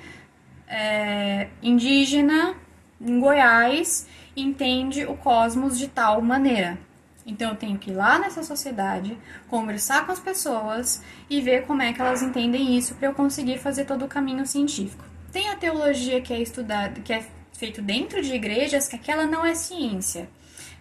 [0.68, 2.56] é, indígena
[3.00, 6.78] em Goiás entende o cosmos de tal maneira.
[7.26, 11.82] Então eu tenho que ir lá nessa sociedade, conversar com as pessoas e ver como
[11.82, 15.04] é que elas entendem isso para eu conseguir fazer todo o caminho científico.
[15.32, 19.46] Tem a teologia que é estudada, que é feito dentro de igrejas, que aquela não
[19.46, 20.28] é ciência.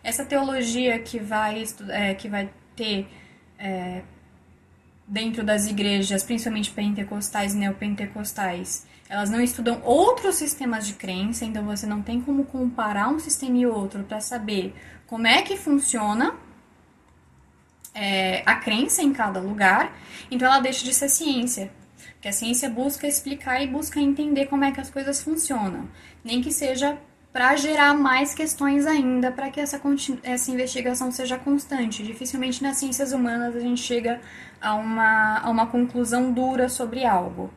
[0.03, 3.07] Essa teologia que vai, é, que vai ter
[3.59, 4.01] é,
[5.11, 11.65] dentro das igrejas, principalmente pentecostais e neopentecostais, elas não estudam outros sistemas de crença, então
[11.65, 14.73] você não tem como comparar um sistema e outro para saber
[15.09, 16.37] como é que funciona
[17.93, 19.93] é, a crença em cada lugar.
[20.31, 21.73] Então ela deixa de ser ciência.
[22.13, 25.89] Porque a ciência busca explicar e busca entender como é que as coisas funcionam.
[26.23, 26.97] Nem que seja
[27.33, 29.81] para gerar mais questões ainda, para que essa,
[30.23, 32.03] essa investigação seja constante.
[32.03, 34.21] Dificilmente nas ciências humanas a gente chega
[34.61, 37.53] a uma, a uma conclusão dura sobre algo.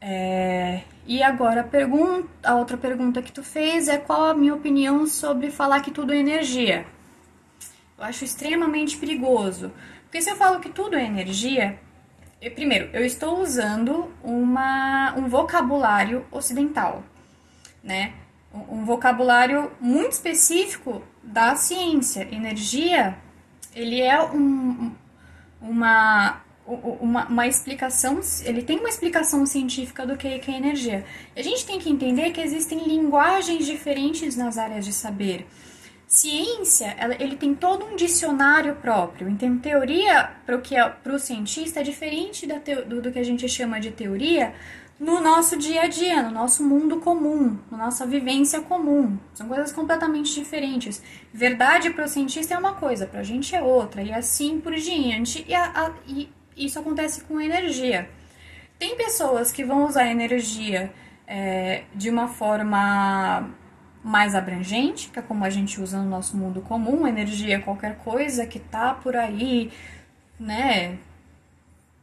[0.00, 4.54] É, e agora a, pergunta, a outra pergunta que tu fez é qual a minha
[4.54, 6.86] opinião sobre falar que tudo é energia.
[7.98, 9.72] Eu acho extremamente perigoso.
[10.04, 11.78] Porque se eu falo que tudo é energia,
[12.40, 17.02] eu, primeiro, eu estou usando uma, um vocabulário ocidental,
[17.82, 18.12] né?
[18.54, 22.28] Um, vocabulário muito específico da ciência.
[22.30, 23.18] Energia,
[23.74, 24.92] ele é um,
[25.60, 31.04] uma, uma, uma explicação, ele tem uma explicação científica do que, que é energia.
[31.34, 35.46] A gente tem que entender que existem linguagens diferentes nas áreas de saber.
[36.06, 39.28] Ciência, ela, ele tem todo um dicionário próprio.
[39.28, 43.18] Então, teoria, para o que é para o cientista, é diferente da do, do que
[43.18, 44.54] a gente chama de teoria
[44.98, 49.18] no nosso dia a dia, no nosso mundo comum, na nossa vivência comum.
[49.34, 51.02] São coisas completamente diferentes.
[51.32, 54.74] Verdade para o cientista é uma coisa, para a gente é outra, e assim por
[54.74, 55.44] diante.
[55.48, 58.08] E, a, a, e isso acontece com energia.
[58.78, 60.92] Tem pessoas que vão usar energia
[61.26, 63.50] é, de uma forma
[64.02, 67.96] mais abrangente, que é como a gente usa no nosso mundo comum, energia é qualquer
[67.96, 69.72] coisa que tá por aí,
[70.38, 70.98] né,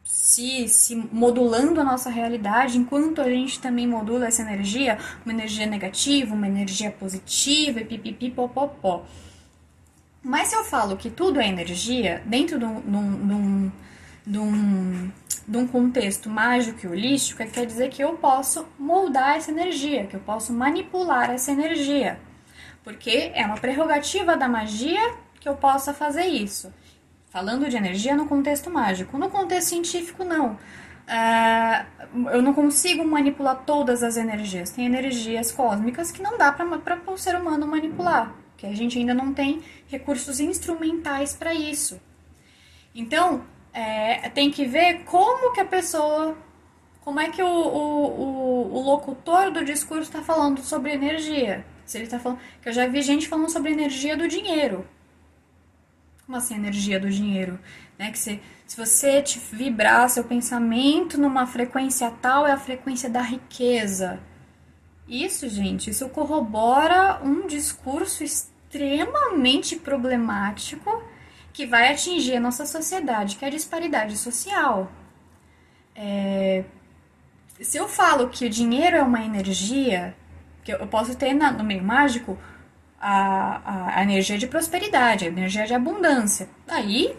[0.04, 5.66] se, se modulando a nossa realidade, enquanto a gente também modula essa energia, uma energia
[5.66, 9.04] negativa, uma energia positiva e pipipi popopó.
[10.22, 12.96] Mas se eu falo que tudo é energia, dentro de um, de
[13.34, 13.72] um,
[14.26, 15.10] de um,
[15.48, 20.06] de um contexto mágico e holístico, é quer dizer que eu posso moldar essa energia,
[20.06, 22.20] que eu posso manipular essa energia.
[22.84, 26.72] Porque é uma prerrogativa da magia que eu possa fazer isso.
[27.32, 29.16] Falando de energia no contexto mágico.
[29.16, 30.58] No contexto científico, não.
[31.08, 34.70] Uh, eu não consigo manipular todas as energias.
[34.70, 39.14] Tem energias cósmicas que não dá para o ser humano manipular, que a gente ainda
[39.14, 41.98] não tem recursos instrumentais para isso.
[42.94, 46.36] Então, é, tem que ver como que a pessoa,
[47.00, 51.64] como é que o, o, o, o locutor do discurso está falando sobre energia.
[51.86, 54.86] Se ele está falando, que eu já vi gente falando sobre energia do dinheiro.
[56.32, 57.58] Como assim energia do dinheiro?
[57.98, 58.10] Né?
[58.10, 64.18] Que se, se você vibrar seu pensamento numa frequência tal, é a frequência da riqueza.
[65.06, 71.02] Isso, gente, isso corrobora um discurso extremamente problemático
[71.52, 74.90] que vai atingir a nossa sociedade, que é a disparidade social.
[75.94, 76.64] É...
[77.60, 80.16] Se eu falo que o dinheiro é uma energia,
[80.64, 82.38] que eu posso ter na, no meio mágico
[83.02, 86.48] a, a, energia de prosperidade, a energia de abundância.
[86.68, 87.16] Aí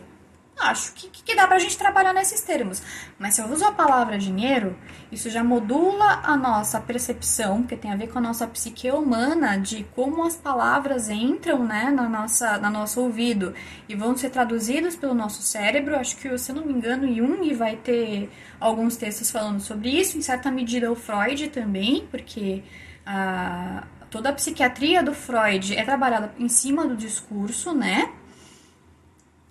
[0.58, 2.82] acho que, que dá pra gente trabalhar nesses termos.
[3.20, 4.78] Mas se eu uso a palavra dinheiro,
[5.12, 9.58] isso já modula a nossa percepção, porque tem a ver com a nossa psique humana,
[9.58, 13.54] de como as palavras entram né, na nossa, na nosso ouvido
[13.90, 15.98] e vão ser traduzidas pelo nosso cérebro.
[15.98, 20.18] Acho que, se eu não me engano, Jung vai ter alguns textos falando sobre isso,
[20.18, 22.64] em certa medida o Freud também, porque
[23.06, 28.12] a, toda a psiquiatria do Freud é trabalhada em cima do discurso, né?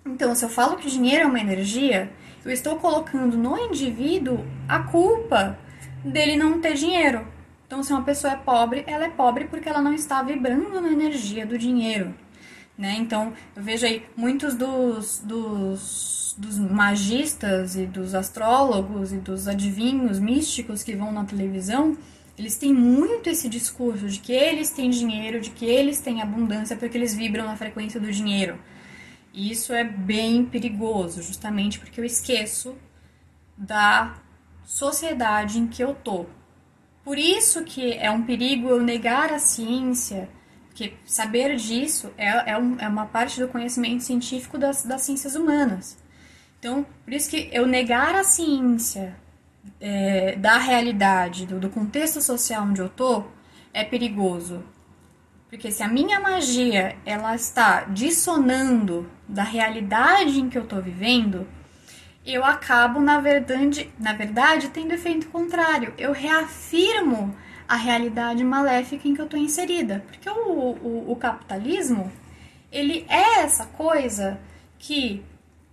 [0.05, 2.09] Então, se eu falo que o dinheiro é uma energia,
[2.45, 5.59] eu estou colocando no indivíduo a culpa
[6.01, 7.27] dele não ter dinheiro.
[7.67, 10.89] Então, se uma pessoa é pobre, ela é pobre porque ela não está vibrando na
[10.89, 12.13] energia do dinheiro.
[12.77, 12.95] Né?
[12.97, 20.19] Então, eu vejo aí muitos dos, dos, dos magistas e dos astrólogos e dos adivinhos
[20.19, 21.97] místicos que vão na televisão,
[22.37, 26.75] eles têm muito esse discurso de que eles têm dinheiro, de que eles têm abundância
[26.75, 28.59] porque eles vibram na frequência do dinheiro.
[29.31, 32.75] E isso é bem perigoso, justamente porque eu esqueço
[33.57, 34.15] da
[34.65, 36.25] sociedade em que eu tô.
[37.03, 40.29] Por isso que é um perigo eu negar a ciência,
[40.67, 45.35] porque saber disso é, é, um, é uma parte do conhecimento científico das, das ciências
[45.35, 45.97] humanas.
[46.59, 49.15] Então, por isso que eu negar a ciência
[49.79, 53.25] é, da realidade, do, do contexto social onde eu tô,
[53.73, 54.63] é perigoso.
[55.49, 61.47] Porque se a minha magia ela está dissonando da realidade em que eu estou vivendo,
[62.25, 65.93] eu acabo, na verdade, na verdade, tendo efeito contrário.
[65.97, 67.35] Eu reafirmo
[67.67, 70.03] a realidade maléfica em que eu estou inserida.
[70.07, 72.11] Porque o, o, o, capitalismo,
[72.71, 74.39] ele é essa coisa
[74.79, 75.23] que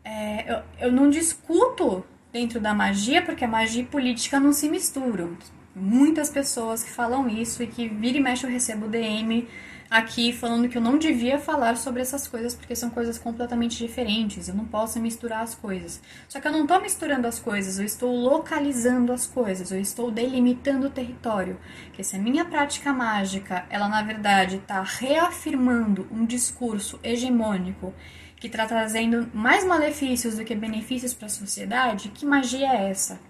[0.05, 4.69] é, eu, eu não discuto dentro da magia, porque a magia e política não se
[4.69, 5.37] misturam.
[5.75, 9.47] Muitas pessoas que falam isso e que vira e mexe eu recebo DM
[9.91, 14.49] aqui falando que eu não devia falar sobre essas coisas porque são coisas completamente diferentes.
[14.49, 16.01] Eu não posso misturar as coisas.
[16.29, 20.11] Só que eu não estou misturando as coisas, eu estou localizando as coisas, eu estou
[20.11, 21.59] delimitando o território.
[21.93, 27.93] Que se a minha prática mágica, ela na verdade está reafirmando um discurso hegemônico
[28.41, 33.21] que está trazendo mais malefícios do que benefícios para a sociedade, que magia é essa?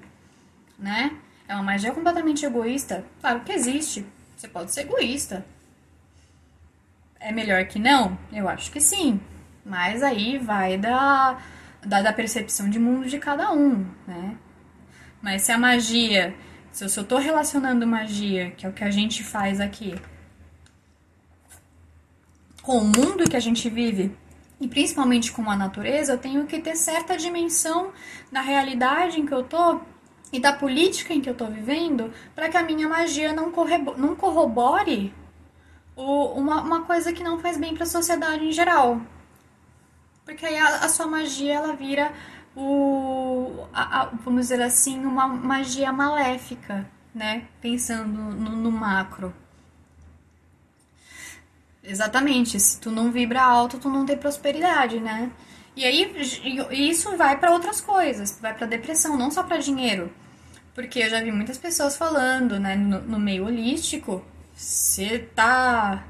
[0.78, 1.18] Né?
[1.48, 3.04] É uma magia completamente egoísta?
[3.20, 4.06] Claro que existe.
[4.36, 5.44] Você pode ser egoísta.
[7.18, 8.16] É melhor que não?
[8.32, 9.20] Eu acho que sim.
[9.66, 11.38] Mas aí vai da,
[11.84, 14.36] da, da percepção de mundo de cada um, né?
[15.20, 16.34] Mas se a magia,
[16.70, 19.94] se eu, tô relacionando magia, que é o que a gente faz aqui,
[22.62, 24.16] com o mundo que a gente vive,
[24.60, 27.92] e principalmente com a natureza, eu tenho que ter certa dimensão
[28.30, 29.80] da realidade em que eu tô
[30.32, 33.50] e da política em que eu tô vivendo para que a minha magia não,
[33.96, 35.12] não corrobore
[35.96, 39.00] o, uma, uma coisa que não faz bem para a sociedade em geral.
[40.24, 42.12] Porque aí a, a sua magia ela vira
[42.54, 47.44] o, a, a, vamos dizer assim, uma magia maléfica, né?
[47.60, 49.34] Pensando no, no macro.
[51.82, 55.30] Exatamente, se tu não vibra alto, tu não tem prosperidade, né?
[55.76, 56.12] E aí
[56.70, 60.12] isso vai para outras coisas, vai para depressão, não só para dinheiro.
[60.74, 64.22] Porque eu já vi muitas pessoas falando, né, no, no meio holístico,
[64.54, 66.04] você tá.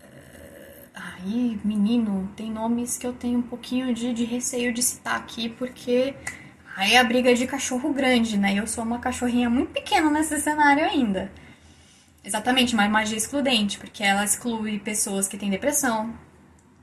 [0.00, 5.16] Eh, aí, menino, tem nomes que eu tenho um pouquinho de, de receio de citar
[5.16, 6.14] aqui, porque
[6.76, 8.54] aí é a briga de cachorro grande, né?
[8.58, 11.30] Eu sou uma cachorrinha muito pequena nesse cenário ainda.
[12.30, 16.14] Exatamente, uma magia excludente, porque ela exclui pessoas que têm depressão,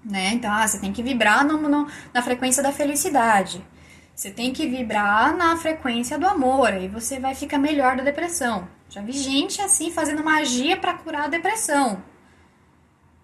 [0.03, 0.33] né?
[0.33, 3.65] Então, ah, você tem que vibrar no, no, na frequência da felicidade.
[4.13, 8.67] Você tem que vibrar na frequência do amor, aí você vai ficar melhor da depressão.
[8.89, 12.03] Já vi gente assim fazendo magia para curar a depressão.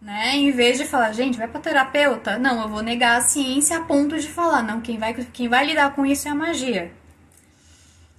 [0.01, 0.37] Né?
[0.37, 2.39] Em vez de falar, gente, vai para terapeuta.
[2.39, 5.65] Não, eu vou negar a ciência a ponto de falar, não, quem vai, quem vai
[5.65, 6.89] lidar com isso é a magia.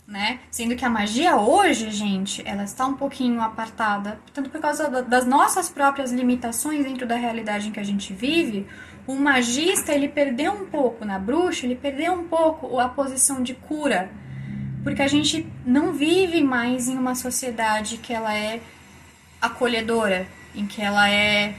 [0.07, 0.41] Né?
[0.51, 5.27] Sendo que a magia hoje, gente, ela está um pouquinho apartada, tanto por causa das
[5.27, 8.67] nossas próprias limitações dentro da realidade em que a gente vive.
[9.07, 13.55] O magista, ele perdeu um pouco na bruxa, ele perdeu um pouco a posição de
[13.55, 14.11] cura
[14.85, 18.61] porque a gente não vive mais em uma sociedade que ela é
[19.41, 21.55] acolhedora, em que ela é,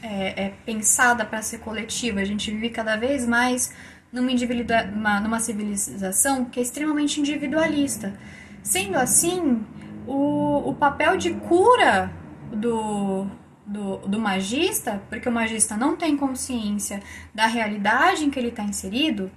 [0.00, 2.20] é, é pensada para ser coletiva.
[2.20, 3.74] A gente vive cada vez mais
[4.20, 8.14] numa, numa, numa civilização que é extremamente individualista.
[8.62, 9.64] Sendo assim,
[10.06, 12.10] o, o papel de cura
[12.52, 13.26] do,
[13.66, 17.02] do, do magista, porque o magista não tem consciência
[17.34, 19.30] da realidade em que ele está inserido,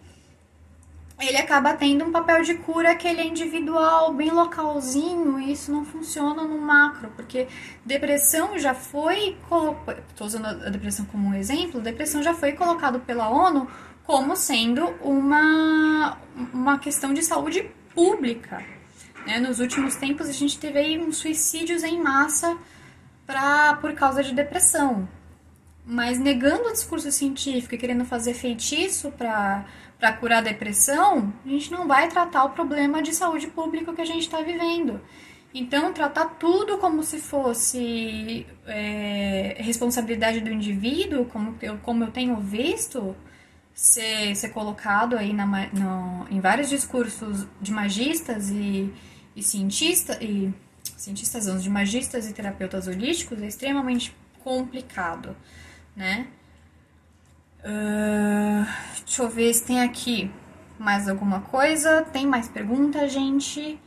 [1.20, 5.70] ele acaba tendo um papel de cura que ele é individual, bem localzinho, e isso
[5.70, 7.48] não funciona no macro, porque
[7.86, 9.36] depressão já foi,
[10.10, 13.68] estou usando a depressão como um exemplo, depressão já foi colocado pela ONU
[14.10, 16.18] como sendo uma,
[16.52, 18.66] uma questão de saúde pública.
[19.24, 19.38] Né?
[19.38, 22.58] Nos últimos tempos a gente teve aí uns suicídios em massa
[23.24, 25.08] pra, por causa de depressão.
[25.86, 31.72] Mas negando o discurso científico e querendo fazer feitiço para curar a depressão, a gente
[31.72, 35.00] não vai tratar o problema de saúde pública que a gente está vivendo.
[35.54, 42.38] Então, tratar tudo como se fosse é, responsabilidade do indivíduo, como eu, como eu tenho
[42.38, 43.16] visto
[43.80, 48.94] ser, ser colocado aí na, no, em vários discursos de magistas e,
[49.34, 50.54] e cientistas, e
[50.98, 54.14] cientistas não, de magistas e terapeutas holísticos, é extremamente
[54.44, 55.34] complicado,
[55.96, 56.28] né?
[57.60, 58.68] Uh,
[59.06, 60.30] deixa eu ver se tem aqui
[60.78, 62.02] mais alguma coisa.
[62.02, 63.80] Tem mais pergunta, gente?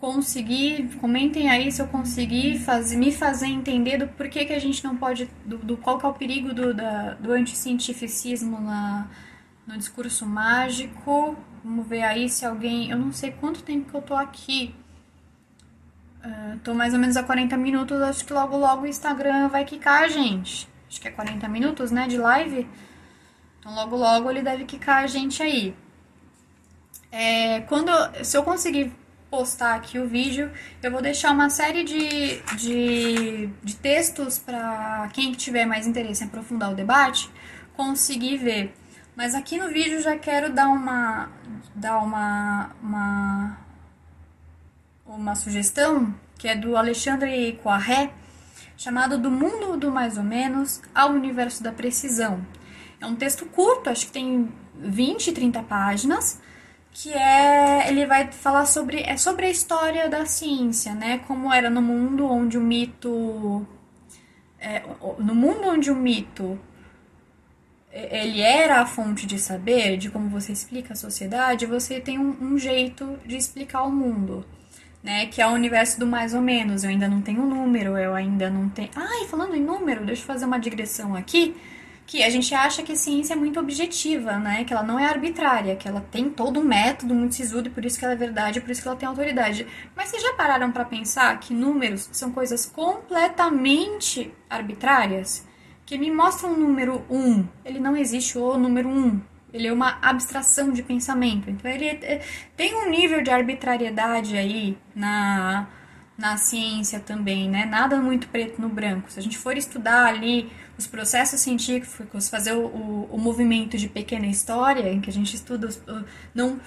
[0.00, 4.82] Consegui, comentem aí se eu conseguir fazer, me fazer entender do porquê que a gente
[4.82, 9.08] não pode, do, do qual que é o perigo do, da, do anticientificismo na,
[9.66, 11.36] no discurso mágico.
[11.62, 12.90] Vamos ver aí se alguém.
[12.90, 14.74] Eu não sei quanto tempo que eu tô aqui.
[16.24, 18.00] Uh, tô mais ou menos a 40 minutos.
[18.00, 22.08] Acho que logo logo o Instagram vai quicar, gente acho que é 40 minutos, né,
[22.08, 22.68] de live.
[23.60, 25.74] Então logo logo ele deve quicar a gente aí.
[27.12, 27.90] É, quando,
[28.24, 28.92] se eu conseguir
[29.30, 30.50] postar aqui o vídeo,
[30.82, 36.26] eu vou deixar uma série de, de, de textos para quem tiver mais interesse em
[36.26, 37.30] aprofundar o debate
[37.76, 38.74] conseguir ver.
[39.16, 41.30] Mas aqui no vídeo já quero dar uma
[41.74, 43.58] dar uma, uma,
[45.06, 48.12] uma sugestão que é do Alexandre Coiré,
[48.76, 52.44] chamado Do Mundo do Mais ou Menos ao Universo da Precisão.
[52.98, 56.40] É um texto curto, acho que tem 20, 30 páginas,
[56.92, 61.18] que é ele vai falar sobre é sobre a história da ciência, né?
[61.26, 63.66] Como era no mundo onde o mito
[64.58, 64.82] é,
[65.18, 66.58] no mundo onde o mito
[67.92, 72.36] ele era a fonte de saber, de como você explica a sociedade, você tem um,
[72.40, 74.44] um jeito de explicar o mundo,
[75.02, 75.26] né?
[75.26, 76.84] Que é o universo do mais ou menos.
[76.84, 78.90] Eu ainda não tenho número, eu ainda não tenho.
[78.94, 81.56] Ai, falando em número, deixa eu fazer uma digressão aqui
[82.10, 84.64] que a gente acha que a ciência é muito objetiva, né?
[84.64, 87.84] Que ela não é arbitrária, que ela tem todo um método muito sisudo e por
[87.84, 89.64] isso que ela é verdade, por isso que ela tem autoridade.
[89.94, 95.46] Mas vocês já pararam para pensar que números são coisas completamente arbitrárias?
[95.86, 98.92] Que me mostra um número 1, um, ele não existe o número 1.
[98.92, 99.20] Um.
[99.52, 101.48] Ele é uma abstração de pensamento.
[101.48, 102.22] Então ele é,
[102.56, 105.68] tem um nível de arbitrariedade aí na
[106.20, 107.64] na ciência também, né?
[107.64, 109.10] Nada muito preto no branco.
[109.10, 113.88] Se a gente for estudar ali os processos científicos, fazer o, o, o movimento de
[113.88, 116.04] pequena história, em que a gente estuda os, o,
[116.34, 116.60] não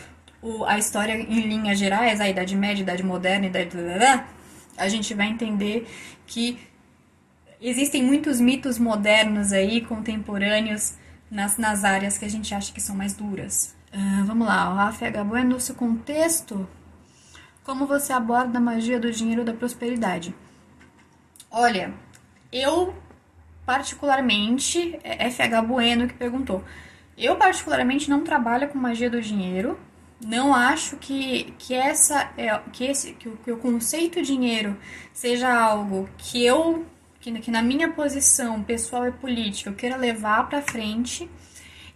[0.68, 3.78] a história em linhas gerais, a Idade Média, Idade Moderna, Idade...
[4.76, 5.88] A gente vai entender
[6.26, 6.58] que
[7.62, 10.96] existem muitos mitos modernos aí, contemporâneos,
[11.30, 13.76] nas, nas áreas que a gente acha que são mais duras.
[13.94, 16.68] Uh, vamos lá, o Rafa Gabo é no seu contexto
[17.64, 20.36] como você aborda a magia do dinheiro da prosperidade?
[21.50, 21.94] Olha,
[22.52, 22.94] eu
[23.66, 26.64] particularmente, é FH Bueno que perguntou.
[27.18, 29.80] Eu particularmente não trabalho com magia do dinheiro.
[30.26, 34.78] Não acho que, que essa é, que esse que o, que o conceito dinheiro
[35.12, 36.86] seja algo que eu
[37.20, 41.30] que, que na minha posição pessoal e política eu queira levar para frente.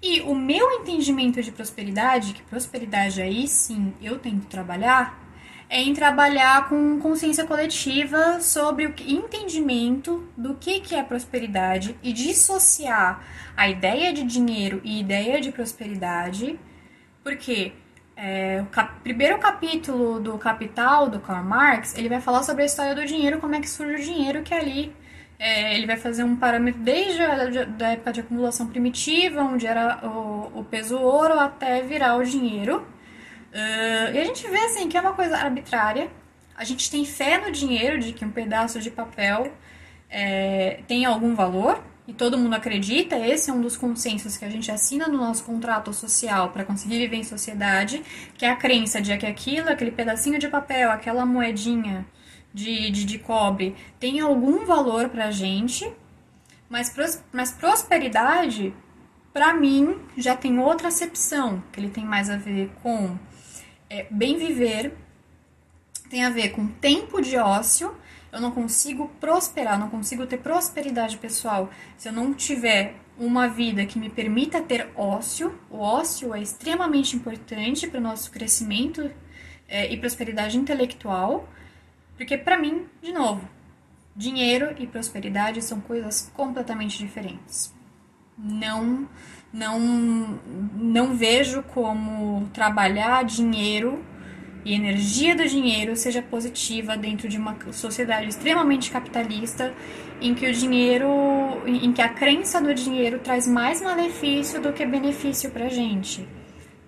[0.01, 5.26] E o meu entendimento de prosperidade, que prosperidade aí sim eu tenho que trabalhar, é
[5.69, 13.21] em trabalhar com consciência coletiva sobre o entendimento do que, que é prosperidade e dissociar
[13.55, 16.57] a ideia de dinheiro e ideia de prosperidade,
[17.23, 17.73] porque
[18.15, 22.65] é, o cap primeiro capítulo do Capital, do Karl Marx, ele vai falar sobre a
[22.65, 24.95] história do dinheiro, como é que surge o dinheiro, que ali
[25.37, 29.99] é, ele vai fazer um parâmetro desde a da época de acumulação primitiva, onde era
[30.03, 32.85] o, o peso ouro, até virar o dinheiro.
[33.53, 36.09] Uh, e a gente vê assim que é uma coisa arbitrária.
[36.55, 39.51] A gente tem fé no dinheiro de que um pedaço de papel
[40.09, 43.17] é, tem algum valor e todo mundo acredita.
[43.17, 46.97] Esse é um dos consensos que a gente assina no nosso contrato social para conseguir
[46.97, 48.01] viver em sociedade,
[48.37, 52.05] que é a crença de que aquilo, aquele pedacinho de papel, aquela moedinha
[52.53, 55.89] de, de, de cobre tem algum valor para a gente.
[56.69, 58.73] Mas, pros, mas prosperidade,
[59.37, 63.15] para mim, já tem outra acepção, que ele tem mais a ver com
[63.87, 64.97] é, bem viver
[66.09, 67.95] tem a ver com tempo de ócio.
[68.31, 73.85] Eu não consigo prosperar, não consigo ter prosperidade pessoal se eu não tiver uma vida
[73.85, 75.55] que me permita ter ócio.
[75.69, 79.11] O ócio é extremamente importante para o nosso crescimento
[79.67, 81.47] é, e prosperidade intelectual,
[82.15, 83.47] porque para mim, de novo,
[84.15, 87.76] dinheiro e prosperidade são coisas completamente diferentes.
[88.37, 89.07] Não
[89.51, 90.39] não,
[90.75, 94.03] não vejo como trabalhar dinheiro
[94.63, 99.73] e energia do dinheiro seja positiva dentro de uma sociedade extremamente capitalista
[100.21, 101.07] em que o dinheiro,
[101.65, 106.27] em que a crença no dinheiro traz mais malefício do que benefício pra gente,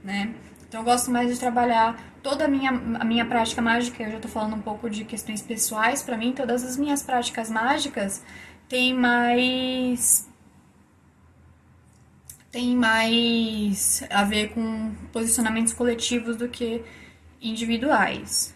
[0.03, 0.33] né?
[0.67, 4.19] Então eu gosto mais de trabalhar toda a minha, a minha prática mágica, eu já
[4.19, 8.23] tô falando um pouco de questões pessoais, para mim todas as minhas práticas mágicas
[8.67, 10.28] têm mais
[12.51, 16.83] tem mais a ver com posicionamentos coletivos do que
[17.41, 18.55] individuais.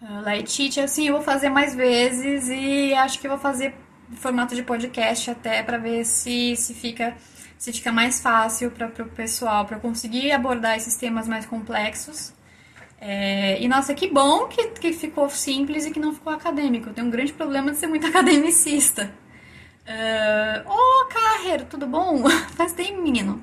[0.00, 3.74] Uh, Laetite, assim, eu vou fazer mais vezes e acho que vou fazer
[4.16, 7.16] formato de podcast até para ver se, se fica
[7.58, 12.32] se fica mais fácil para o pessoal, para conseguir abordar esses temas mais complexos.
[12.98, 16.88] É, e nossa, que bom que, que ficou simples e que não ficou acadêmico.
[16.88, 19.12] Eu tenho um grande problema de ser muito academicista.
[19.90, 22.22] Uh, oh, Carreiro, tudo bom?
[22.54, 23.42] Faz tempo, menino.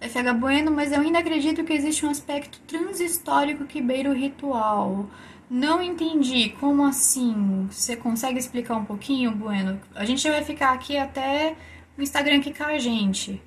[0.00, 5.10] FH Bueno, mas eu ainda acredito que existe um aspecto transhistórico que beira o ritual.
[5.50, 7.66] Não entendi, como assim?
[7.68, 9.80] Você consegue explicar um pouquinho, Bueno?
[9.92, 11.56] A gente vai ficar aqui até
[11.98, 13.42] o Instagram quicar a gente.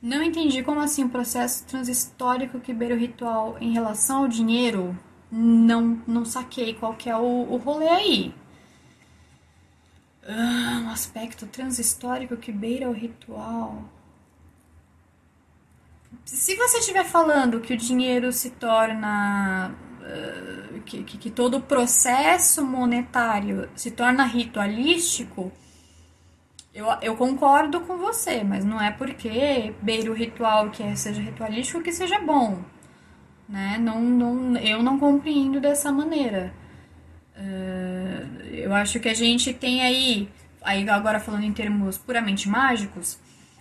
[0.00, 4.96] Não entendi, como assim o processo transhistórico que beira o ritual em relação ao dinheiro?
[5.30, 8.34] Não, não saquei qual que é o, o rolê aí.
[10.28, 13.84] Um aspecto transhistórico que beira o ritual.
[16.24, 19.74] Se você estiver falando que o dinheiro se torna.
[20.00, 25.52] Uh, que, que, que todo o processo monetário se torna ritualístico,
[26.74, 31.20] Eu, eu concordo com você, mas não é porque beira o ritual que é, seja
[31.20, 32.64] ritualístico que seja bom.
[33.46, 33.76] Né?
[33.78, 36.54] Não, não, eu não compreendo dessa maneira.
[37.36, 40.28] Uh, eu acho que a gente tem aí,
[40.62, 43.18] aí agora falando em termos puramente mágicos,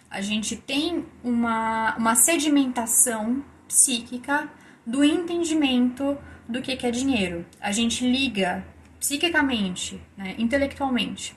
[0.10, 4.50] a gente tem uma, uma sedimentação psíquica
[4.86, 6.18] do entendimento
[6.48, 7.46] do que, que é dinheiro.
[7.62, 8.66] A gente liga
[9.00, 11.36] psiquicamente, né, intelectualmente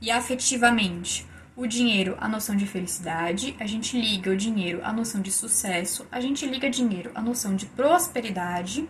[0.00, 5.22] e afetivamente o dinheiro à noção de felicidade, a gente liga o dinheiro à noção
[5.22, 8.86] de sucesso, a gente liga dinheiro à noção de prosperidade,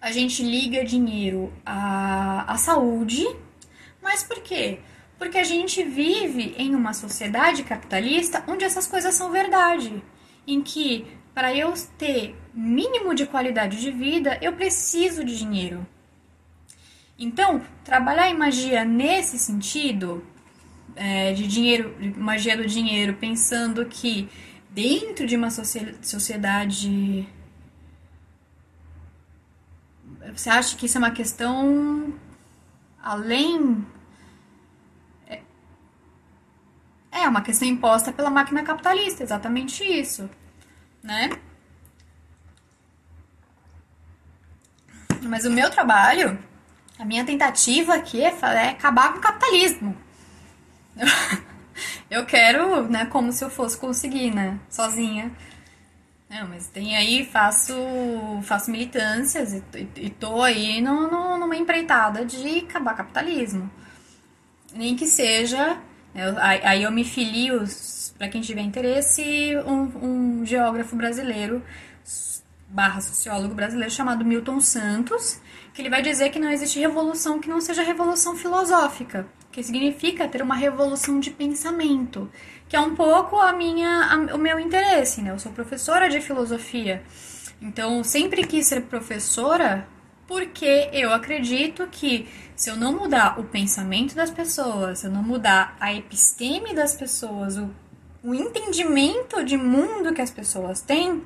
[0.00, 3.26] a gente liga dinheiro à, à saúde,
[4.02, 4.78] mas por quê?
[5.18, 10.02] Porque a gente vive em uma sociedade capitalista onde essas coisas são verdade,
[10.46, 15.86] em que para eu ter mínimo de qualidade de vida, eu preciso de dinheiro.
[17.18, 20.24] Então, trabalhar em magia nesse sentido,
[20.96, 24.28] é, de dinheiro, magia do dinheiro, pensando que
[24.70, 27.28] dentro de uma sociedade.
[30.34, 32.12] Você acha que isso é uma questão
[33.02, 33.86] além.
[35.26, 35.42] É,
[37.12, 40.28] é uma questão imposta pela máquina capitalista, exatamente isso,
[41.02, 41.30] né?
[45.22, 46.38] Mas o meu trabalho
[47.00, 49.96] a minha tentativa aqui é, é acabar com o capitalismo.
[52.10, 55.30] Eu quero, né, como se eu fosse conseguir, né, sozinha.
[56.30, 57.74] Não, mas tem aí, faço,
[58.44, 63.68] faço militâncias e, e, e tô aí no, no, numa empreitada de acabar capitalismo.
[64.72, 65.76] Nem que seja,
[66.14, 67.64] eu, né, aí eu me filio,
[68.16, 71.64] para quem tiver interesse, um, um geógrafo brasileiro,
[72.68, 75.40] barra sociólogo brasileiro chamado Milton Santos,
[75.80, 80.28] que ele vai dizer que não existe revolução que não seja revolução filosófica, que significa
[80.28, 82.30] ter uma revolução de pensamento,
[82.68, 85.30] que é um pouco a minha, a, o meu interesse, né?
[85.30, 87.02] Eu sou professora de filosofia,
[87.62, 89.88] então sempre quis ser professora
[90.26, 95.22] porque eu acredito que se eu não mudar o pensamento das pessoas, se eu não
[95.22, 97.70] mudar a episteme das pessoas, o,
[98.22, 101.22] o entendimento de mundo que as pessoas têm,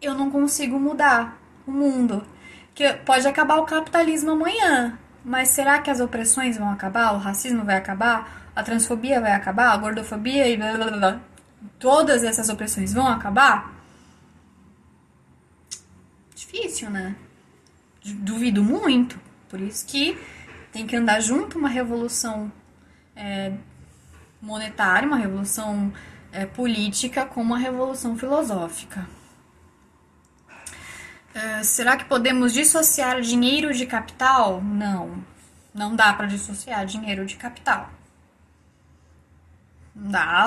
[0.00, 2.26] eu não consigo mudar o mundo
[2.80, 7.12] que pode acabar o capitalismo amanhã, mas será que as opressões vão acabar?
[7.12, 8.50] O racismo vai acabar?
[8.56, 9.72] A transfobia vai acabar?
[9.72, 11.20] A gordofobia e blá blá blá.
[11.78, 13.74] Todas essas opressões vão acabar?
[16.34, 17.14] Difícil, né?
[18.02, 19.20] Duvido muito.
[19.46, 20.18] Por isso que
[20.72, 22.50] tem que andar junto uma revolução
[23.14, 23.52] é,
[24.40, 25.92] monetária, uma revolução
[26.32, 29.06] é, política com uma revolução filosófica.
[31.34, 34.60] Uh, será que podemos dissociar dinheiro de capital?
[34.62, 35.24] Não,
[35.72, 37.90] não dá para dissociar dinheiro de capital.
[39.94, 40.46] Não dá,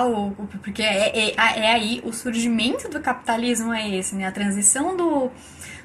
[0.61, 4.25] porque é, é, é, aí o surgimento do capitalismo é esse, né?
[4.25, 5.31] A transição do,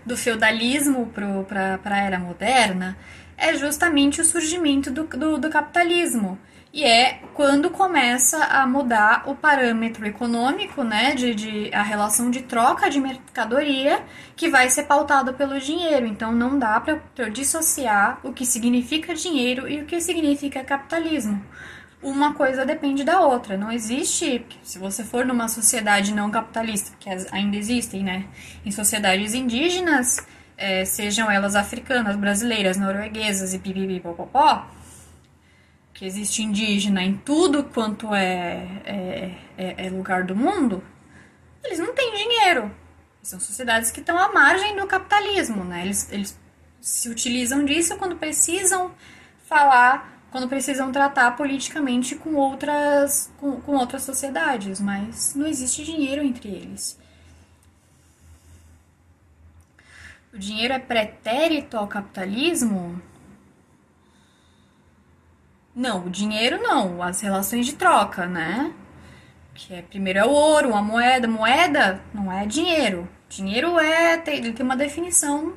[0.07, 2.97] do feudalismo para a era moderna
[3.37, 6.39] é justamente o surgimento do, do, do capitalismo.
[6.79, 12.43] E é quando começa a mudar o parâmetro econômico, né, de, de, a relação de
[12.43, 14.01] troca de mercadoria,
[14.37, 16.07] que vai ser pautado pelo dinheiro.
[16.07, 21.45] Então não dá para dissociar o que significa dinheiro e o que significa capitalismo.
[22.01, 23.57] Uma coisa depende da outra.
[23.57, 28.27] Não existe, se você for numa sociedade não capitalista, que ainda existem, né,
[28.65, 30.25] em sociedades indígenas,
[30.57, 34.65] é, sejam elas africanas, brasileiras, norueguesas e pipipipopopó,
[35.99, 40.81] que existe indígena em tudo quanto é, é, é, é lugar do mundo,
[41.65, 42.71] eles não têm dinheiro.
[43.21, 45.85] São sociedades que estão à margem do capitalismo, né?
[45.85, 46.39] Eles, eles
[46.81, 48.93] se utilizam disso quando precisam
[49.49, 56.23] falar, quando precisam tratar politicamente com outras, com, com outras sociedades, mas não existe dinheiro
[56.23, 56.97] entre eles.
[60.33, 63.03] O dinheiro é pretérito ao capitalismo?
[65.79, 68.73] Não, o dinheiro não, as relações de troca, né?
[69.55, 71.29] Que é primeiro é o ouro, a moeda.
[71.29, 73.09] Moeda não é dinheiro.
[73.29, 75.55] Dinheiro é tem, tem uma definição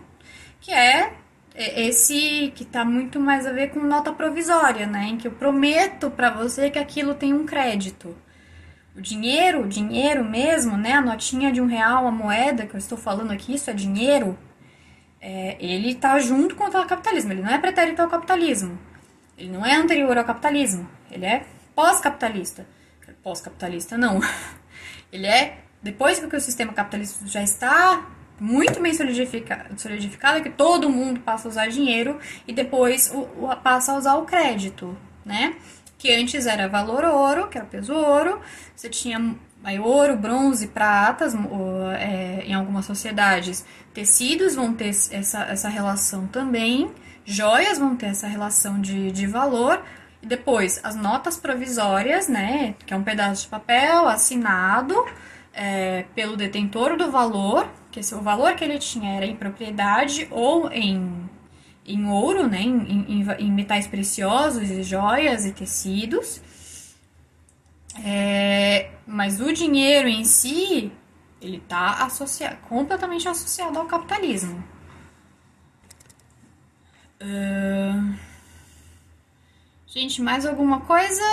[0.59, 1.13] que é
[1.55, 5.07] esse que está muito mais a ver com nota provisória, né?
[5.07, 8.15] Em que eu prometo para você que aquilo tem um crédito.
[8.95, 10.93] O dinheiro, o dinheiro mesmo, né?
[10.93, 14.37] A notinha de um real, a moeda que eu estou falando aqui, isso é dinheiro.
[15.19, 17.33] É, ele está junto com o capitalismo.
[17.33, 18.90] Ele não é pretérito ao capitalismo.
[19.41, 22.63] Ele não é anterior ao capitalismo, ele é pós-capitalista.
[23.23, 24.19] Pós-capitalista, não.
[25.11, 28.07] Ele é depois que o sistema capitalista já está
[28.39, 33.55] muito bem solidificado, solidificado, que todo mundo passa a usar dinheiro e depois o, o,
[33.57, 35.55] passa a usar o crédito, né?
[35.99, 38.41] que antes era valor ouro, que era peso ouro,
[38.75, 41.35] você tinha aí, ouro, bronze, pratas,
[41.99, 43.63] é, em algumas sociedades,
[43.93, 46.91] tecidos vão ter essa, essa relação também,
[47.31, 49.83] joias vão ter essa relação de, de valor,
[50.21, 54.95] e depois as notas provisórias, né, que é um pedaço de papel assinado
[55.53, 60.27] é, pelo detentor do valor, que se o valor que ele tinha era em propriedade
[60.31, 61.29] ou em
[61.83, 66.41] em ouro, né, em, em, em metais preciosos, e joias e tecidos.
[68.05, 70.91] É, mas o dinheiro em si,
[71.41, 74.63] ele está associado, completamente associado ao capitalismo.
[77.21, 78.15] Uh,
[79.87, 81.23] gente, mais alguma coisa?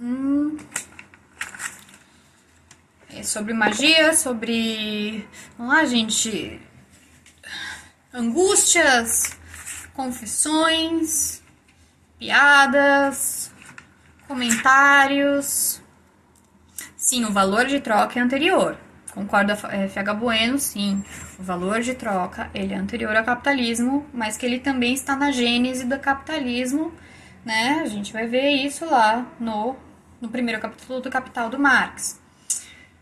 [0.00, 0.56] Hum,
[3.10, 5.28] é sobre magia, sobre.
[5.58, 6.60] Vamos lá, gente
[8.12, 9.36] angústias,
[9.94, 11.42] confissões,
[12.18, 13.52] piadas,
[14.26, 15.80] comentários.
[16.96, 18.76] Sim, o valor de troca é anterior.
[19.12, 21.04] Concorda, FH Bueno, sim.
[21.40, 25.30] O valor de troca, ele é anterior ao capitalismo, mas que ele também está na
[25.30, 26.92] gênese do capitalismo,
[27.42, 27.80] né?
[27.82, 29.74] A gente vai ver isso lá no,
[30.20, 32.20] no primeiro capítulo do Capital do Marx.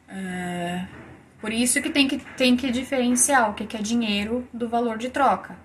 [0.07, 0.87] É,
[1.41, 5.11] por isso que tem que, tem que diferenciar o que é dinheiro do valor de
[5.11, 5.59] troca,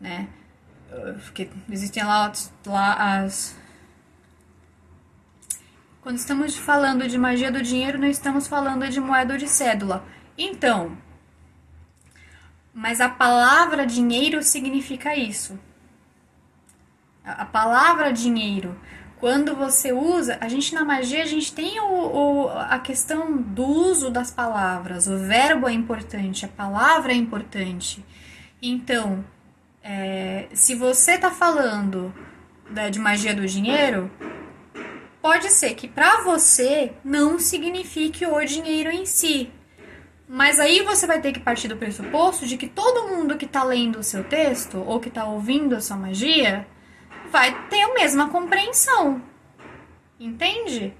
[0.00, 0.26] né?
[1.22, 2.32] Porque existem lá,
[2.64, 3.54] lá as...
[6.00, 10.02] Quando estamos falando de magia do dinheiro, não estamos falando de moeda ou de cédula.
[10.38, 10.96] Então,
[12.80, 15.58] mas a palavra dinheiro significa isso.
[17.22, 18.74] A palavra dinheiro
[19.18, 23.66] quando você usa, a gente na magia a gente tem o, o, a questão do
[23.66, 25.06] uso das palavras.
[25.06, 28.02] O verbo é importante, a palavra é importante.
[28.62, 29.22] Então,
[29.82, 32.14] é, se você está falando
[32.70, 34.10] da, de magia do dinheiro,
[35.20, 39.52] pode ser que para você não signifique o dinheiro em si.
[40.32, 43.64] Mas aí você vai ter que partir do pressuposto de que todo mundo que está
[43.64, 46.68] lendo o seu texto ou que está ouvindo a sua magia
[47.32, 49.20] vai ter a mesma compreensão.
[50.20, 50.94] Entende?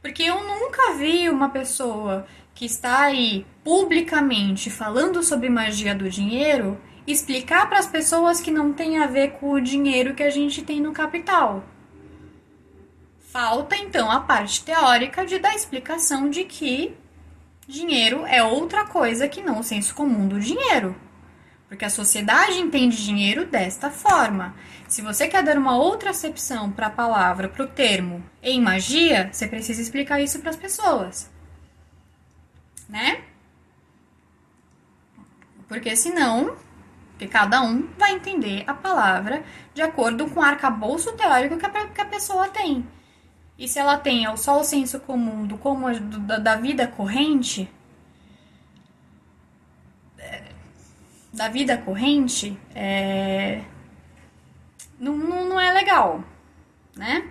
[0.00, 6.80] Porque eu nunca vi uma pessoa que está aí publicamente falando sobre magia do dinheiro
[7.06, 10.62] explicar para as pessoas que não tem a ver com o dinheiro que a gente
[10.62, 11.62] tem no capital.
[13.18, 16.96] Falta então a parte teórica de dar explicação de que
[17.66, 20.96] dinheiro é outra coisa que não o senso comum do dinheiro.
[21.68, 24.54] Porque a sociedade entende dinheiro desta forma.
[24.86, 29.30] Se você quer dar uma outra acepção para a palavra, para o termo em magia,
[29.32, 31.30] você precisa explicar isso para as pessoas.
[32.88, 33.22] Né?
[35.66, 36.54] Porque senão,
[37.18, 39.42] que cada um vai entender a palavra
[39.72, 42.86] de acordo com o arcabouço teórico que a, que a pessoa tem.
[43.62, 47.70] E se ela tem só o senso comum do como do, da vida corrente,
[51.32, 53.62] da vida corrente é,
[54.98, 56.24] não, não, não é legal,
[56.96, 57.30] né?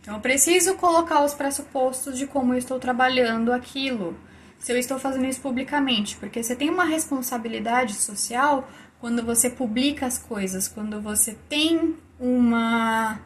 [0.00, 4.16] Então eu preciso colocar os pressupostos de como eu estou trabalhando aquilo,
[4.60, 8.68] se eu estou fazendo isso publicamente, porque você tem uma responsabilidade social
[9.00, 13.18] quando você publica as coisas, quando você tem uma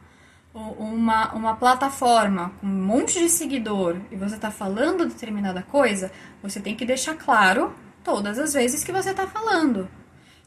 [0.79, 6.11] uma, uma plataforma com um monte de seguidor e você está falando determinada coisa,
[6.43, 9.89] você tem que deixar claro todas as vezes que você está falando.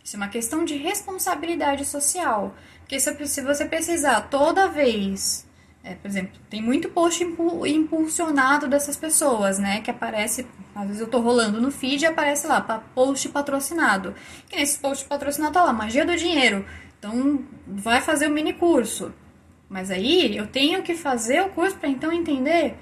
[0.03, 2.55] Isso é uma questão de responsabilidade social.
[2.79, 5.47] Porque se você precisar toda vez,
[5.83, 9.81] é, por exemplo, tem muito post impulsionado dessas pessoas, né?
[9.81, 10.45] Que aparece,
[10.75, 12.61] às vezes eu tô rolando no feed e aparece lá,
[12.93, 14.13] post patrocinado.
[14.49, 16.65] Que nesse post patrocinado tá lá, magia do dinheiro.
[16.99, 19.13] Então, vai fazer o mini curso.
[19.71, 22.75] Mas aí eu tenho que fazer o curso para então entender.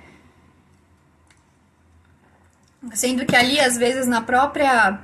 [2.93, 4.99] Sendo que ali, às vezes, na própria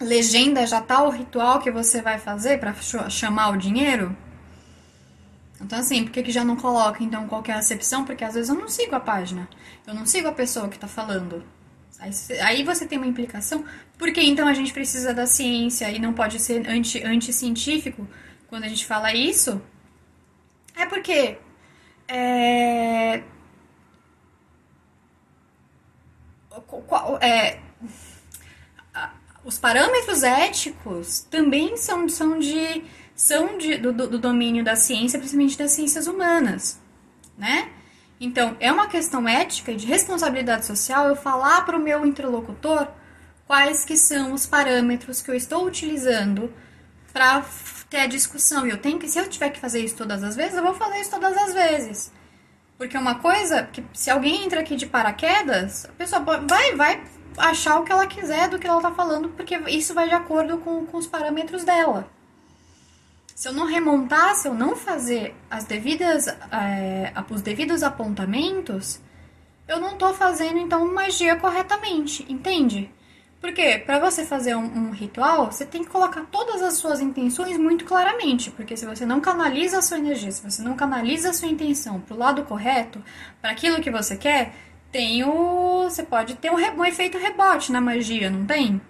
[0.00, 2.72] legenda já tá o ritual que você vai fazer para
[3.10, 4.16] chamar o dinheiro?
[5.60, 8.02] Então, assim, por que, que já não coloca, então, qualquer é acepção?
[8.02, 9.46] Porque às vezes eu não sigo a página.
[9.86, 11.44] Eu não sigo a pessoa que tá falando.
[11.98, 12.10] Aí,
[12.40, 13.62] aí você tem uma implicação.
[13.98, 18.08] Por que, então, a gente precisa da ciência e não pode ser anti, anti-científico
[18.48, 19.60] quando a gente fala isso?
[20.76, 21.38] É porque...
[22.06, 23.22] É...
[27.20, 27.58] é
[29.44, 35.56] os parâmetros éticos também são, são, de, são de, do, do domínio da ciência, principalmente
[35.56, 36.80] das ciências humanas,
[37.38, 37.70] né?
[38.18, 42.88] Então, é uma questão ética e de responsabilidade social eu falar para o meu interlocutor
[43.46, 46.52] quais que são os parâmetros que eu estou utilizando
[47.12, 47.42] para
[47.88, 48.66] ter a discussão.
[48.66, 50.74] E eu tenho que, se eu tiver que fazer isso todas as vezes, eu vou
[50.74, 52.12] fazer isso todas as vezes.
[52.78, 57.02] Porque uma coisa, que se alguém entra aqui de paraquedas, a pessoa vai, vai
[57.38, 60.58] achar o que ela quiser do que ela tá falando, porque isso vai de acordo
[60.58, 62.08] com, com os parâmetros dela.
[63.34, 69.00] Se eu não remontar, se eu não fazer as devidas, é, os devidos apontamentos,
[69.68, 72.90] eu não tô fazendo então magia corretamente, entende?
[73.40, 77.58] Porque para você fazer um, um, ritual, você tem que colocar todas as suas intenções
[77.58, 78.50] muito claramente.
[78.50, 82.00] Porque se você não canaliza a sua energia, se você não canaliza a sua intenção
[82.00, 83.02] para o lado correto,
[83.40, 84.52] para aquilo que você quer,
[84.90, 85.84] tem o.
[85.84, 88.80] Você pode ter um, um efeito rebote na magia, não tem?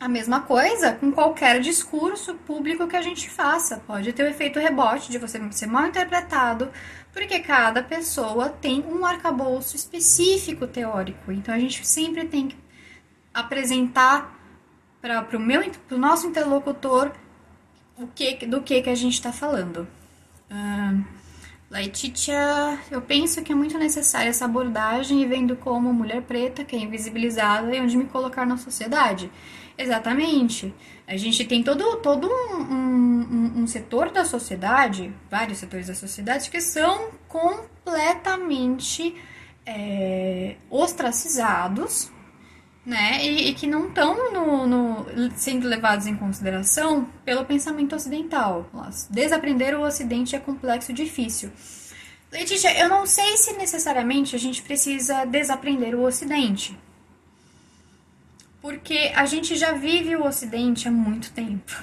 [0.00, 3.82] A mesma coisa com qualquer discurso público que a gente faça.
[3.84, 6.70] Pode ter o efeito rebote de você ser mal interpretado,
[7.12, 11.32] porque cada pessoa tem um arcabouço específico teórico.
[11.32, 12.67] Então a gente sempre tem que
[13.32, 14.36] apresentar
[15.00, 17.12] para o meu pro nosso interlocutor
[17.96, 19.86] o que do que que a gente está falando.
[20.50, 21.04] Uh,
[21.70, 26.74] Laetitia, eu penso que é muito necessária essa abordagem e vendo como mulher preta que
[26.74, 29.30] é invisibilizada e onde me colocar na sociedade.
[29.76, 30.74] Exatamente.
[31.06, 36.50] A gente tem todo, todo um, um, um, setor da sociedade, vários setores da sociedade,
[36.50, 39.14] que são completamente
[39.66, 42.10] é, ostracizados
[42.88, 43.22] né?
[43.22, 44.16] E, e que não estão
[45.36, 48.66] sendo levados em consideração pelo pensamento ocidental.
[49.10, 51.52] Desaprender o Ocidente é complexo e difícil.
[52.32, 56.78] Letícia, eu não sei se necessariamente a gente precisa desaprender o Ocidente.
[58.62, 61.76] Porque a gente já vive o Ocidente há muito tempo.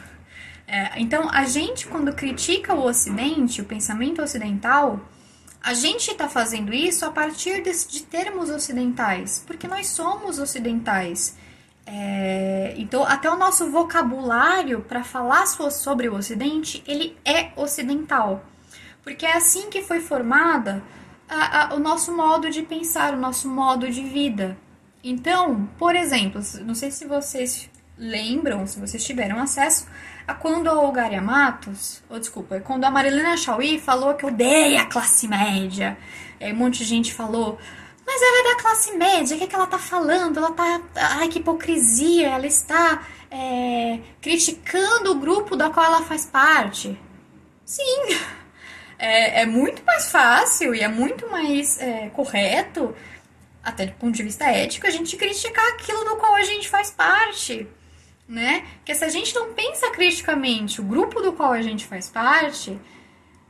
[0.67, 4.99] É, então, a gente, quando critica o Ocidente, o pensamento ocidental,
[5.65, 11.35] a gente está fazendo isso a partir de, de, termos ocidentais, porque nós somos ocidentais.
[11.87, 18.45] É, então, até o nosso vocabulário para falar sobre o Ocidente, ele é ocidental.
[19.01, 20.83] Porque é assim que foi formada
[21.27, 24.55] a, a, o nosso modo de pensar, o nosso modo de vida.
[25.03, 29.87] Então, por exemplo, não sei se vocês lembram, se vocês tiveram acesso,
[30.27, 34.85] a quando a Olgaria Matos, ou desculpa, quando a Marilena Chauí falou que odeia a
[34.85, 35.97] classe média,
[36.39, 37.59] é, um monte de gente falou,
[38.05, 40.37] mas ela é da classe média, o que, é que ela tá falando?
[40.37, 40.81] Ela tá.
[40.95, 42.29] Ai, que hipocrisia!
[42.29, 46.99] Ela está é, criticando o grupo da qual ela faz parte.
[47.65, 48.17] Sim!
[48.97, 52.95] É, é muito mais fácil e é muito mais é, correto,
[53.63, 56.91] até do ponto de vista ético, a gente criticar aquilo do qual a gente faz
[56.91, 57.67] parte
[58.27, 58.65] né?
[58.83, 62.79] Que se a gente não pensa criticamente o grupo do qual a gente faz parte,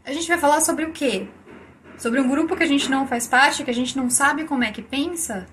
[0.04, 1.28] a gente vai falar sobre o quê?
[1.98, 4.64] Sobre um grupo que a gente não faz parte, que a gente não sabe como
[4.64, 5.48] é que pensa,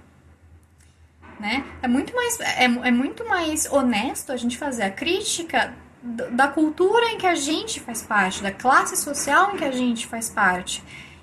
[1.39, 1.65] né?
[1.81, 7.11] É muito mais, é, é muito mais honesto a gente fazer a crítica da cultura
[7.11, 10.83] em que a gente faz parte, da classe social em que a gente faz parte.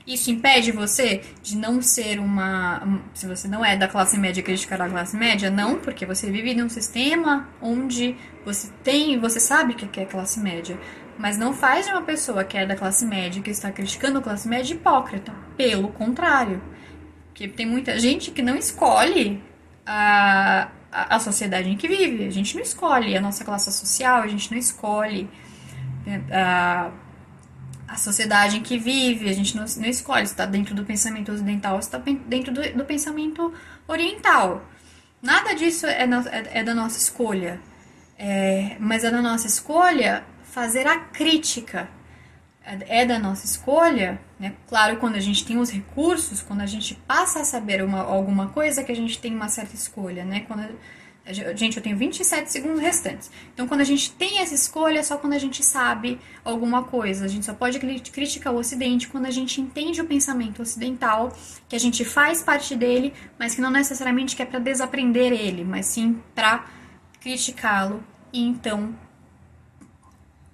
[0.10, 2.99] Isso impede você de não ser uma.
[3.14, 6.55] Se você não é da classe média criticar a classe média, não, porque você vive
[6.55, 9.20] num sistema onde você tem.
[9.20, 10.80] Você sabe que é classe média.
[11.16, 14.22] Mas não faz de uma pessoa que é da classe média, que está criticando a
[14.24, 15.32] classe média, hipócrita.
[15.55, 16.60] Pelo contrário.
[17.28, 19.43] Porque tem muita gente que não escolhe
[19.86, 22.26] a, a, a sociedade em que vive.
[22.26, 25.30] A gente não escolhe a nossa classe social, a gente não escolhe.
[26.03, 26.89] Né, a,
[27.90, 31.32] a sociedade em que vive, a gente não, não escolhe se está dentro do pensamento
[31.32, 33.52] ocidental ou se está dentro do, do, pensamento
[33.88, 34.64] oriental.
[35.22, 37.60] Nada disso é, é, é da nossa escolha,
[38.18, 41.90] é, mas é da nossa escolha fazer a crítica.
[42.64, 44.54] É, é da nossa escolha, né?
[44.68, 48.50] claro, quando a gente tem os recursos, quando a gente passa a saber uma, alguma
[48.50, 50.42] coisa que a gente tem uma certa escolha, né?
[50.42, 50.70] Quando
[51.54, 53.30] Gente, eu tenho 27 segundos restantes.
[53.54, 57.26] Então, quando a gente tem essa escolha, é só quando a gente sabe alguma coisa.
[57.26, 61.32] A gente só pode criticar o Ocidente quando a gente entende o pensamento ocidental,
[61.68, 65.86] que a gente faz parte dele, mas que não necessariamente quer para desaprender ele, mas
[65.86, 66.66] sim para
[67.22, 68.04] criticá-lo
[68.34, 68.96] e então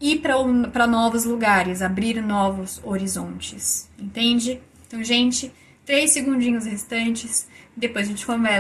[0.02, 3.90] ir para novos lugares, abrir novos horizontes.
[3.98, 4.60] Entende?
[4.86, 5.54] Então, gente,
[5.86, 7.48] três segundinhos restantes,
[7.78, 8.54] depois a gente conversa.